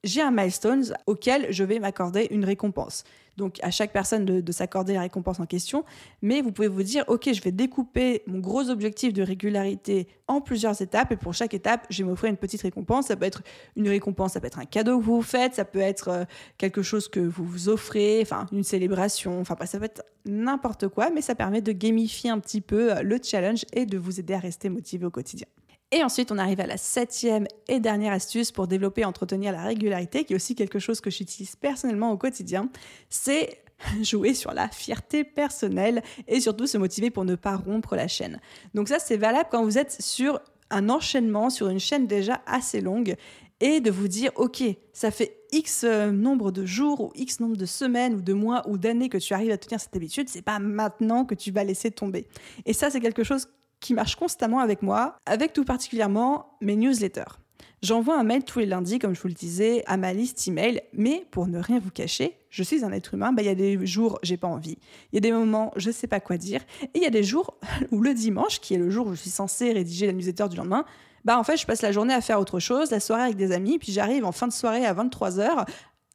j'ai 0.03 0.21
un 0.21 0.31
milestone 0.31 0.83
auquel 1.05 1.51
je 1.51 1.63
vais 1.63 1.79
m'accorder 1.79 2.27
une 2.31 2.45
récompense. 2.45 3.03
Donc 3.41 3.57
à 3.63 3.71
chaque 3.71 3.91
personne 3.91 4.23
de, 4.23 4.51
s'accorder 4.51 4.93
la 4.93 5.01
récompense 5.01 5.39
en 5.39 5.45
question, 5.45 5.83
mais 6.21 6.41
vous 6.41 6.51
pouvez 6.51 6.67
vous 6.67 6.83
dire, 6.83 7.03
ok, 7.07 7.33
je 7.33 7.41
vais 7.41 7.51
découper 7.51 8.21
mon 8.27 8.37
gros 8.37 8.69
objectif 8.69 9.13
de 9.13 9.23
régularité 9.23 10.07
en 10.27 10.41
plusieurs 10.41 10.79
étapes, 10.79 11.11
et 11.11 11.17
pour 11.17 11.33
chaque 11.33 11.55
étape, 11.55 11.87
je 11.89 12.03
vais 12.03 12.09
m'offrir 12.09 12.29
une 12.29 12.37
petite 12.37 12.61
récompense. 12.61 13.07
Ça 13.07 13.15
peut 13.15 13.25
être 13.25 13.41
une 13.75 13.89
récompense, 13.89 14.33
ça 14.33 14.39
peut 14.39 14.47
être 14.47 14.59
un 14.59 14.65
cadeau 14.65 14.99
que 14.99 15.03
vous 15.03 15.23
faites, 15.23 15.55
ça 15.55 15.65
peut 15.65 15.79
être 15.79 16.09
euh, 16.09 16.25
quelque 16.59 16.83
chose 16.83 17.07
que 17.07 17.19
vous 17.19 17.43
vous 17.43 17.67
offrez, 17.67 18.23
une 18.51 18.63
célébration, 18.63 19.41
enfin 19.41 19.57
ça 19.65 19.79
peut 19.79 19.85
être 19.85 20.03
n'importe 20.25 20.87
quoi, 20.87 21.09
mais 21.09 21.21
ça 21.21 21.33
permet 21.33 21.61
de 21.61 21.71
gamifier 21.71 22.29
un 22.29 22.39
petit 22.39 22.61
peu 22.61 22.95
euh, 22.95 23.01
le 23.01 23.17
challenge 23.23 23.65
et 23.73 23.87
de 23.87 23.97
vous 23.97 24.19
aider 24.19 24.35
à 24.35 24.39
rester 24.39 24.69
motivé 24.69 25.05
au 25.05 25.11
quotidien. 25.11 25.47
Et 25.91 26.03
ensuite, 26.03 26.31
on 26.31 26.37
arrive 26.37 26.61
à 26.61 26.67
la 26.67 26.77
septième 26.77 27.47
et 27.67 27.81
dernière 27.81 28.13
astuce 28.13 28.51
pour 28.51 28.67
développer 28.67 29.01
et 29.01 29.05
entretenir 29.05 29.51
la 29.51 29.63
régularité, 29.63 30.23
qui 30.23 30.33
est 30.33 30.35
aussi 30.35 30.55
quelque 30.55 30.79
chose 30.79 31.01
que 31.01 31.09
j'utilise 31.09 31.57
personnellement 31.57 32.11
au 32.11 32.17
quotidien. 32.17 32.69
C'est 33.09 33.61
jouer 34.01 34.33
sur 34.33 34.53
la 34.53 34.69
fierté 34.69 35.23
personnelle 35.23 36.01
et 36.27 36.39
surtout 36.39 36.67
se 36.67 36.77
motiver 36.77 37.09
pour 37.09 37.25
ne 37.25 37.35
pas 37.35 37.57
rompre 37.57 37.95
la 37.95 38.07
chaîne. 38.07 38.39
Donc 38.73 38.87
ça, 38.87 38.99
c'est 38.99 39.17
valable 39.17 39.49
quand 39.51 39.63
vous 39.63 39.77
êtes 39.77 40.01
sur 40.01 40.39
un 40.69 40.89
enchaînement, 40.89 41.49
sur 41.49 41.67
une 41.67 41.79
chaîne 41.79 42.07
déjà 42.07 42.41
assez 42.45 42.79
longue 42.79 43.15
et 43.59 43.81
de 43.81 43.91
vous 43.91 44.07
dire, 44.07 44.31
OK, 44.35 44.63
ça 44.93 45.11
fait 45.11 45.37
X 45.51 45.83
euh, 45.83 46.11
nombre 46.11 46.51
de 46.51 46.65
jours 46.65 47.01
ou 47.01 47.11
X 47.15 47.41
nombre 47.41 47.57
de 47.57 47.65
semaines 47.65 48.15
ou 48.15 48.21
de 48.21 48.33
mois 48.33 48.67
ou 48.67 48.77
d'années 48.77 49.09
que 49.09 49.17
tu 49.17 49.33
arrives 49.33 49.51
à 49.51 49.57
tenir 49.57 49.79
cette 49.79 49.95
habitude, 49.95 50.29
c'est 50.29 50.41
pas 50.41 50.59
maintenant 50.59 51.25
que 51.25 51.35
tu 51.35 51.51
vas 51.51 51.63
laisser 51.63 51.91
tomber. 51.91 52.27
Et 52.65 52.73
ça, 52.73 52.89
c'est 52.89 53.01
quelque 53.01 53.23
chose 53.23 53.47
qui 53.81 53.93
marche 53.93 54.15
constamment 54.15 54.59
avec 54.59 54.81
moi, 54.81 55.17
avec 55.25 55.51
tout 55.51 55.65
particulièrement 55.65 56.55
mes 56.61 56.77
newsletters. 56.77 57.41
J'envoie 57.81 58.17
un 58.19 58.23
mail 58.23 58.43
tous 58.43 58.59
les 58.59 58.67
lundis, 58.67 58.99
comme 58.99 59.15
je 59.15 59.21
vous 59.21 59.27
le 59.27 59.33
disais, 59.33 59.83
à 59.87 59.97
ma 59.97 60.13
liste 60.13 60.47
email, 60.47 60.81
mais 60.93 61.25
pour 61.31 61.47
ne 61.47 61.59
rien 61.59 61.79
vous 61.79 61.89
cacher, 61.89 62.37
je 62.51 62.61
suis 62.61 62.85
un 62.85 62.91
être 62.91 63.15
humain, 63.15 63.33
bah, 63.33 63.41
il 63.41 63.45
y 63.45 63.49
a 63.49 63.55
des 63.55 63.83
jours 63.87 64.19
j'ai 64.21 64.37
pas 64.37 64.47
envie, 64.47 64.77
il 65.11 65.15
y 65.15 65.17
a 65.17 65.21
des 65.21 65.31
moments 65.31 65.71
je 65.75 65.89
sais 65.89 66.05
pas 66.05 66.19
quoi 66.19 66.37
dire, 66.37 66.61
et 66.83 66.99
il 66.99 67.01
y 67.01 67.07
a 67.07 67.09
des 67.09 67.23
jours 67.23 67.55
où 67.91 68.01
le 68.01 68.13
dimanche, 68.13 68.59
qui 68.59 68.75
est 68.75 68.77
le 68.77 68.91
jour 68.91 69.07
où 69.07 69.15
je 69.15 69.21
suis 69.21 69.31
censée 69.31 69.73
rédiger 69.73 70.05
la 70.05 70.13
newsletter 70.13 70.47
du 70.47 70.57
lendemain, 70.57 70.85
bah 71.25 71.39
en 71.39 71.43
fait 71.43 71.57
je 71.57 71.65
passe 71.65 71.81
la 71.81 71.91
journée 71.91 72.13
à 72.13 72.21
faire 72.21 72.39
autre 72.39 72.59
chose, 72.59 72.91
la 72.91 72.99
soirée 72.99 73.23
avec 73.23 73.35
des 73.35 73.51
amis, 73.51 73.79
puis 73.79 73.91
j'arrive 73.91 74.25
en 74.25 74.31
fin 74.31 74.47
de 74.47 74.53
soirée 74.53 74.85
à 74.85 74.93
23h 74.93 75.65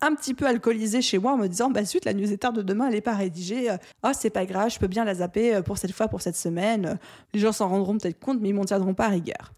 un 0.00 0.14
petit 0.14 0.34
peu 0.34 0.46
alcoolisé 0.46 1.00
chez 1.00 1.18
moi 1.18 1.32
en 1.32 1.36
me 1.38 1.46
disant 1.46 1.70
bah 1.70 1.84
zut 1.84 2.04
la 2.04 2.12
newsletter 2.12 2.50
de 2.54 2.62
demain 2.62 2.88
elle 2.88 2.94
est 2.94 3.00
pas 3.00 3.14
rédigée. 3.14 3.74
Oh 4.02 4.10
c'est 4.12 4.30
pas 4.30 4.46
grave 4.46 4.70
je 4.70 4.78
peux 4.78 4.86
bien 4.86 5.04
la 5.04 5.14
zapper 5.14 5.54
euh, 5.54 5.62
pour 5.62 5.78
cette 5.78 5.92
fois 5.92 6.08
pour 6.08 6.20
cette 6.20 6.36
semaine. 6.36 6.98
Les 7.32 7.40
gens 7.40 7.52
s'en 7.52 7.68
rendront 7.68 7.96
peut-être 7.96 8.20
compte 8.20 8.40
mais 8.40 8.50
ils 8.50 8.54
m'en 8.54 8.64
tiendront 8.64 8.94
pas 8.94 9.06
à 9.06 9.10
rigueur. 9.10 9.52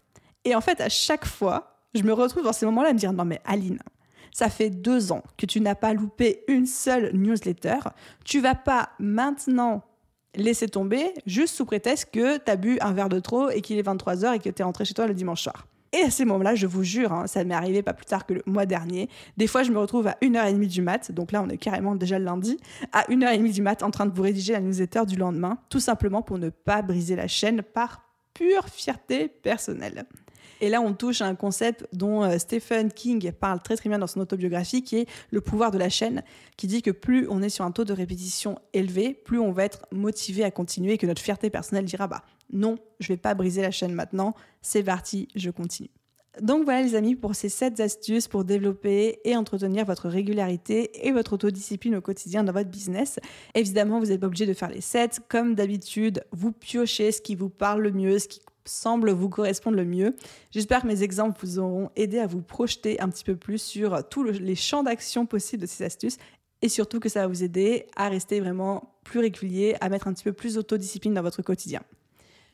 Et 0.45 0.55
en 0.55 0.61
fait 0.61 0.79
à 0.81 0.89
chaque 0.89 1.25
fois 1.25 1.75
je 1.93 2.03
me 2.03 2.13
retrouve 2.13 2.43
dans 2.43 2.53
ces 2.53 2.65
moments-là 2.65 2.89
à 2.89 2.93
me 2.93 2.99
dire 2.99 3.13
non 3.13 3.25
mais 3.25 3.41
Aline 3.45 3.79
ça 4.31 4.49
fait 4.49 4.69
deux 4.69 5.11
ans 5.11 5.23
que 5.37 5.45
tu 5.45 5.59
n'as 5.59 5.75
pas 5.75 5.93
loupé 5.93 6.43
une 6.47 6.65
seule 6.65 7.11
newsletter. 7.13 7.79
Tu 8.23 8.39
vas 8.39 8.55
pas 8.55 8.89
maintenant 8.99 9.83
laisser 10.35 10.69
tomber 10.69 11.13
juste 11.25 11.55
sous 11.55 11.65
prétexte 11.65 12.09
que 12.11 12.37
tu 12.37 12.51
as 12.51 12.55
bu 12.55 12.77
un 12.81 12.93
verre 12.93 13.09
de 13.09 13.19
trop 13.19 13.49
et 13.49 13.61
qu'il 13.61 13.77
est 13.77 13.87
23h 13.87 14.35
et 14.35 14.39
que 14.39 14.49
tu 14.49 14.61
es 14.61 14.63
rentré 14.63 14.85
chez 14.85 14.93
toi 14.93 15.07
le 15.07 15.13
dimanche 15.13 15.41
soir 15.41 15.67
et 15.91 16.01
à 16.03 16.09
ces 16.09 16.25
moments-là, 16.25 16.55
je 16.55 16.67
vous 16.67 16.83
jure, 16.83 17.11
hein, 17.11 17.27
ça 17.27 17.43
m'est 17.43 17.53
arrivé 17.53 17.81
pas 17.81 17.93
plus 17.93 18.05
tard 18.05 18.25
que 18.25 18.33
le 18.33 18.43
mois 18.45 18.65
dernier. 18.65 19.09
Des 19.37 19.47
fois, 19.47 19.63
je 19.63 19.71
me 19.71 19.79
retrouve 19.79 20.07
à 20.07 20.17
1h30 20.21 20.67
du 20.67 20.81
mat, 20.81 21.11
donc 21.11 21.31
là, 21.31 21.41
on 21.41 21.49
est 21.49 21.57
carrément 21.57 21.95
déjà 21.95 22.19
le 22.19 22.25
lundi, 22.25 22.57
à 22.91 23.03
1h30 23.09 23.51
du 23.51 23.61
mat 23.61 23.81
en 23.81 23.91
train 23.91 24.05
de 24.05 24.13
vous 24.13 24.21
rédiger 24.21 24.53
la 24.53 24.61
newsletter 24.61 25.05
du 25.07 25.15
lendemain, 25.15 25.57
tout 25.69 25.79
simplement 25.79 26.21
pour 26.21 26.37
ne 26.37 26.49
pas 26.49 26.81
briser 26.81 27.15
la 27.15 27.27
chaîne 27.27 27.61
par 27.61 28.03
pure 28.33 28.67
fierté 28.69 29.27
personnelle. 29.27 30.05
Et 30.61 30.69
là, 30.69 30.81
on 30.81 30.93
touche 30.93 31.21
à 31.21 31.25
un 31.25 31.35
concept 31.35 31.87
dont 31.93 32.23
euh, 32.23 32.37
Stephen 32.37 32.91
King 32.91 33.31
parle 33.31 33.61
très 33.61 33.75
très 33.75 33.89
bien 33.89 33.99
dans 33.99 34.07
son 34.07 34.19
autobiographie, 34.19 34.83
qui 34.83 34.97
est 34.97 35.09
le 35.31 35.41
pouvoir 35.41 35.71
de 35.71 35.77
la 35.77 35.89
chaîne, 35.89 36.23
qui 36.57 36.67
dit 36.67 36.81
que 36.81 36.91
plus 36.91 37.27
on 37.29 37.41
est 37.41 37.49
sur 37.49 37.65
un 37.65 37.71
taux 37.71 37.85
de 37.85 37.93
répétition 37.93 38.59
élevé, 38.73 39.13
plus 39.13 39.39
on 39.39 39.51
va 39.51 39.65
être 39.65 39.85
motivé 39.91 40.43
à 40.43 40.51
continuer 40.51 40.93
et 40.93 40.97
que 40.97 41.07
notre 41.07 41.21
fierté 41.21 41.49
personnelle 41.49 41.85
dira 41.85 42.07
bah 42.07 42.23
non, 42.51 42.77
je 42.99 43.07
vais 43.09 43.17
pas 43.17 43.33
briser 43.33 43.61
la 43.61 43.71
chaîne 43.71 43.93
maintenant, 43.93 44.33
c'est 44.61 44.83
parti, 44.83 45.27
je 45.35 45.49
continue. 45.49 45.89
Donc 46.41 46.63
voilà 46.63 46.81
les 46.81 46.95
amis 46.95 47.15
pour 47.15 47.35
ces 47.35 47.49
7 47.49 47.79
astuces 47.79 48.27
pour 48.27 48.45
développer 48.45 49.19
et 49.25 49.35
entretenir 49.35 49.85
votre 49.85 50.07
régularité 50.07 51.05
et 51.05 51.11
votre 51.11 51.33
autodiscipline 51.33 51.95
au 51.95 52.01
quotidien 52.01 52.43
dans 52.43 52.53
votre 52.53 52.69
business. 52.69 53.19
Évidemment, 53.55 53.99
vous 53.99 54.07
n'êtes 54.07 54.21
pas 54.21 54.27
obligé 54.27 54.45
de 54.45 54.53
faire 54.53 54.69
les 54.69 54.81
7. 54.81 55.21
Comme 55.27 55.55
d'habitude, 55.55 56.23
vous 56.31 56.51
piochez 56.51 57.11
ce 57.11 57.21
qui 57.21 57.35
vous 57.35 57.49
parle 57.49 57.81
le 57.81 57.91
mieux, 57.91 58.19
ce 58.19 58.27
qui 58.27 58.39
semble 58.65 59.11
vous 59.11 59.29
correspondre 59.29 59.77
le 59.77 59.85
mieux. 59.85 60.15
J'espère 60.51 60.81
que 60.81 60.87
mes 60.87 61.03
exemples 61.03 61.39
vous 61.43 61.59
auront 61.59 61.89
aidé 61.95 62.19
à 62.19 62.27
vous 62.27 62.41
projeter 62.41 62.99
un 63.01 63.09
petit 63.09 63.23
peu 63.23 63.35
plus 63.35 63.61
sur 63.61 64.07
tous 64.09 64.23
les 64.23 64.55
champs 64.55 64.83
d'action 64.83 65.25
possibles 65.25 65.61
de 65.61 65.67
ces 65.67 65.83
astuces 65.83 66.17
et 66.61 66.69
surtout 66.69 66.99
que 66.99 67.09
ça 67.09 67.21
va 67.21 67.27
vous 67.27 67.43
aider 67.43 67.87
à 67.95 68.09
rester 68.09 68.39
vraiment 68.39 68.95
plus 69.03 69.19
régulier, 69.19 69.75
à 69.81 69.89
mettre 69.89 70.07
un 70.07 70.13
petit 70.13 70.23
peu 70.23 70.33
plus 70.33 70.55
d'autodiscipline 70.55 71.13
dans 71.13 71.21
votre 71.21 71.41
quotidien. 71.41 71.81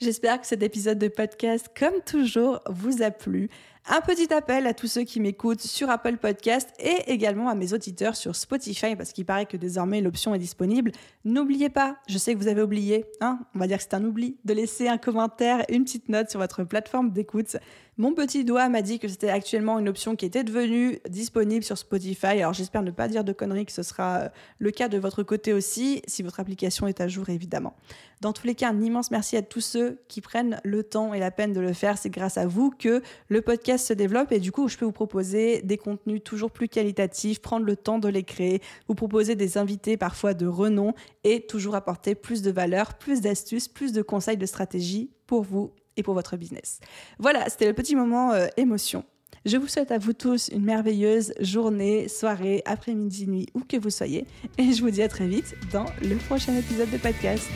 J'espère 0.02 0.42
que 0.42 0.48
cet 0.48 0.62
épisode 0.62 1.00
de 1.00 1.08
podcast, 1.08 1.70
comme 1.78 2.02
toujours, 2.06 2.60
vous 2.70 3.02
a 3.02 3.12
plu. 3.12 3.50
Un 3.88 4.02
petit 4.02 4.34
appel 4.34 4.66
à 4.66 4.74
tous 4.74 4.88
ceux 4.88 5.04
qui 5.04 5.20
m'écoutent 5.20 5.62
sur 5.62 5.92
Apple 5.92 6.18
Podcast 6.18 6.72
et 6.80 7.04
également 7.06 7.50
à 7.50 7.54
mes 7.54 7.74
auditeurs 7.74 8.16
sur 8.16 8.36
Spotify 8.36 8.96
parce 8.96 9.12
qu'il 9.12 9.26
paraît 9.26 9.46
que 9.46 9.58
désormais 9.58 10.02
l'option 10.02 10.34
est 10.34 10.40
disponible. 10.40 10.92
N'oubliez 11.24 11.70
pas, 11.70 11.98
je 12.08 12.18
sais 12.18 12.34
que 12.34 12.40
vous 12.40 12.48
avez 12.48 12.64
oublié, 12.64 13.06
hein, 13.22 13.38
on 13.54 13.60
va 13.60 13.68
dire 13.68 13.78
que 13.78 13.84
c'est 13.84 13.94
un 13.94 14.04
oubli, 14.04 14.38
de 14.44 14.56
laisser 14.56 14.88
un 14.88 14.98
commentaire, 14.98 15.64
une 15.70 15.84
petite 15.84 16.10
note 16.10 16.32
sur 16.32 16.40
votre 16.40 16.64
plateforme 16.64 17.12
d'écoute. 17.12 17.58
Mon 17.98 18.14
petit 18.14 18.44
doigt 18.44 18.68
m'a 18.68 18.82
dit 18.82 19.00
que 19.00 19.08
c'était 19.08 19.30
actuellement 19.30 19.80
une 19.80 19.88
option 19.88 20.18
qui 20.18 20.26
était 20.26 20.44
devenue 20.44 21.00
disponible 21.08 21.64
sur 21.64 21.78
Spotify. 21.78 22.42
Alors 22.42 22.52
j'espère 22.52 22.82
ne 22.82 22.92
pas 22.92 23.08
dire 23.08 23.24
de 23.24 23.32
conneries 23.32 23.66
que 23.66 23.72
ce 23.72 23.84
sera 23.84 24.18
euh, 24.18 24.30
le 24.60 24.72
cas 24.72 24.90
de 24.90 24.98
votre 24.98 25.24
côté 25.24 25.54
aussi, 25.54 26.02
si 26.06 26.22
votre 26.22 26.42
application 26.42 26.88
est 26.88 27.00
à 27.00 27.08
jour 27.08 27.30
évidemment. 27.30 27.74
Dans 28.20 28.34
tous 28.34 28.48
les 28.48 28.56
cas, 28.56 28.70
un 28.70 28.82
immense 28.82 29.12
merci 29.12 29.38
à 29.38 29.42
tous 29.42 29.62
ceux 29.62 30.00
qui 30.10 30.20
prennent 30.20 30.60
le 30.66 30.84
temps 30.84 31.14
et 31.14 31.20
la 31.20 31.32
peine 31.32 31.54
de 31.54 31.62
le 31.62 31.72
faire. 31.72 31.98
C'est 31.98 32.10
grâce 32.10 32.38
à 32.38 32.48
vous 32.48 32.70
que 32.70 33.02
le 33.30 33.42
se 33.84 33.94
développe 33.94 34.32
et 34.32 34.40
du 34.40 34.52
coup, 34.52 34.68
je 34.68 34.78
peux 34.78 34.86
vous 34.86 34.92
proposer 34.92 35.62
des 35.62 35.78
contenus 35.78 36.22
toujours 36.24 36.52
plus 36.52 36.68
qualitatifs, 36.68 37.40
prendre 37.40 37.66
le 37.66 37.76
temps 37.76 38.00
de 38.00 38.08
les 38.08 38.24
créer, 38.24 38.62
vous 38.88 38.96
proposer 38.96 39.36
des 39.36 39.58
invités 39.58 39.98
parfois 39.98 40.34
de 40.34 40.48
renom 40.48 40.94
et 41.24 41.46
toujours 41.46 41.76
apporter 41.76 42.16
plus 42.16 42.42
de 42.42 42.52
valeur, 42.52 42.96
plus 42.96 43.22
d'astuces, 43.22 43.68
plus 43.68 43.92
de 43.92 44.02
conseils 44.02 44.38
de 44.38 44.46
stratégie 44.46 45.12
pour 45.28 45.44
vous 45.44 45.72
et 45.98 46.04
pour 46.04 46.14
votre 46.14 46.38
business. 46.38 46.80
Voilà, 47.20 47.50
c'était 47.50 47.68
le 47.68 47.74
petit 47.74 47.96
moment 47.96 48.32
euh, 48.32 48.48
émotion. 48.58 49.04
Je 49.46 49.58
vous 49.58 49.68
souhaite 49.68 49.92
à 49.92 50.00
vous 50.00 50.14
tous 50.14 50.50
une 50.50 50.64
merveilleuse 50.64 51.34
journée, 51.40 52.08
soirée, 52.08 52.64
après-midi, 52.66 53.28
nuit, 53.28 53.48
où 53.54 53.62
que 53.62 53.78
vous 53.78 53.92
soyez. 53.92 54.26
Et 54.58 54.74
je 54.74 54.82
vous 54.82 54.90
dis 54.90 55.04
à 55.04 55.08
très 55.08 55.28
vite 55.28 55.56
dans 55.72 55.86
le 56.02 56.16
prochain 56.16 56.56
épisode 56.56 56.90
de 56.90 56.98
podcast. 56.98 57.48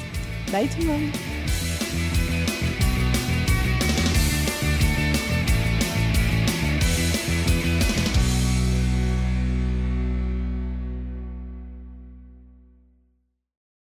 Bye 0.51 0.67
tout 0.67 0.81
le 0.81 0.87
monde 0.87 1.68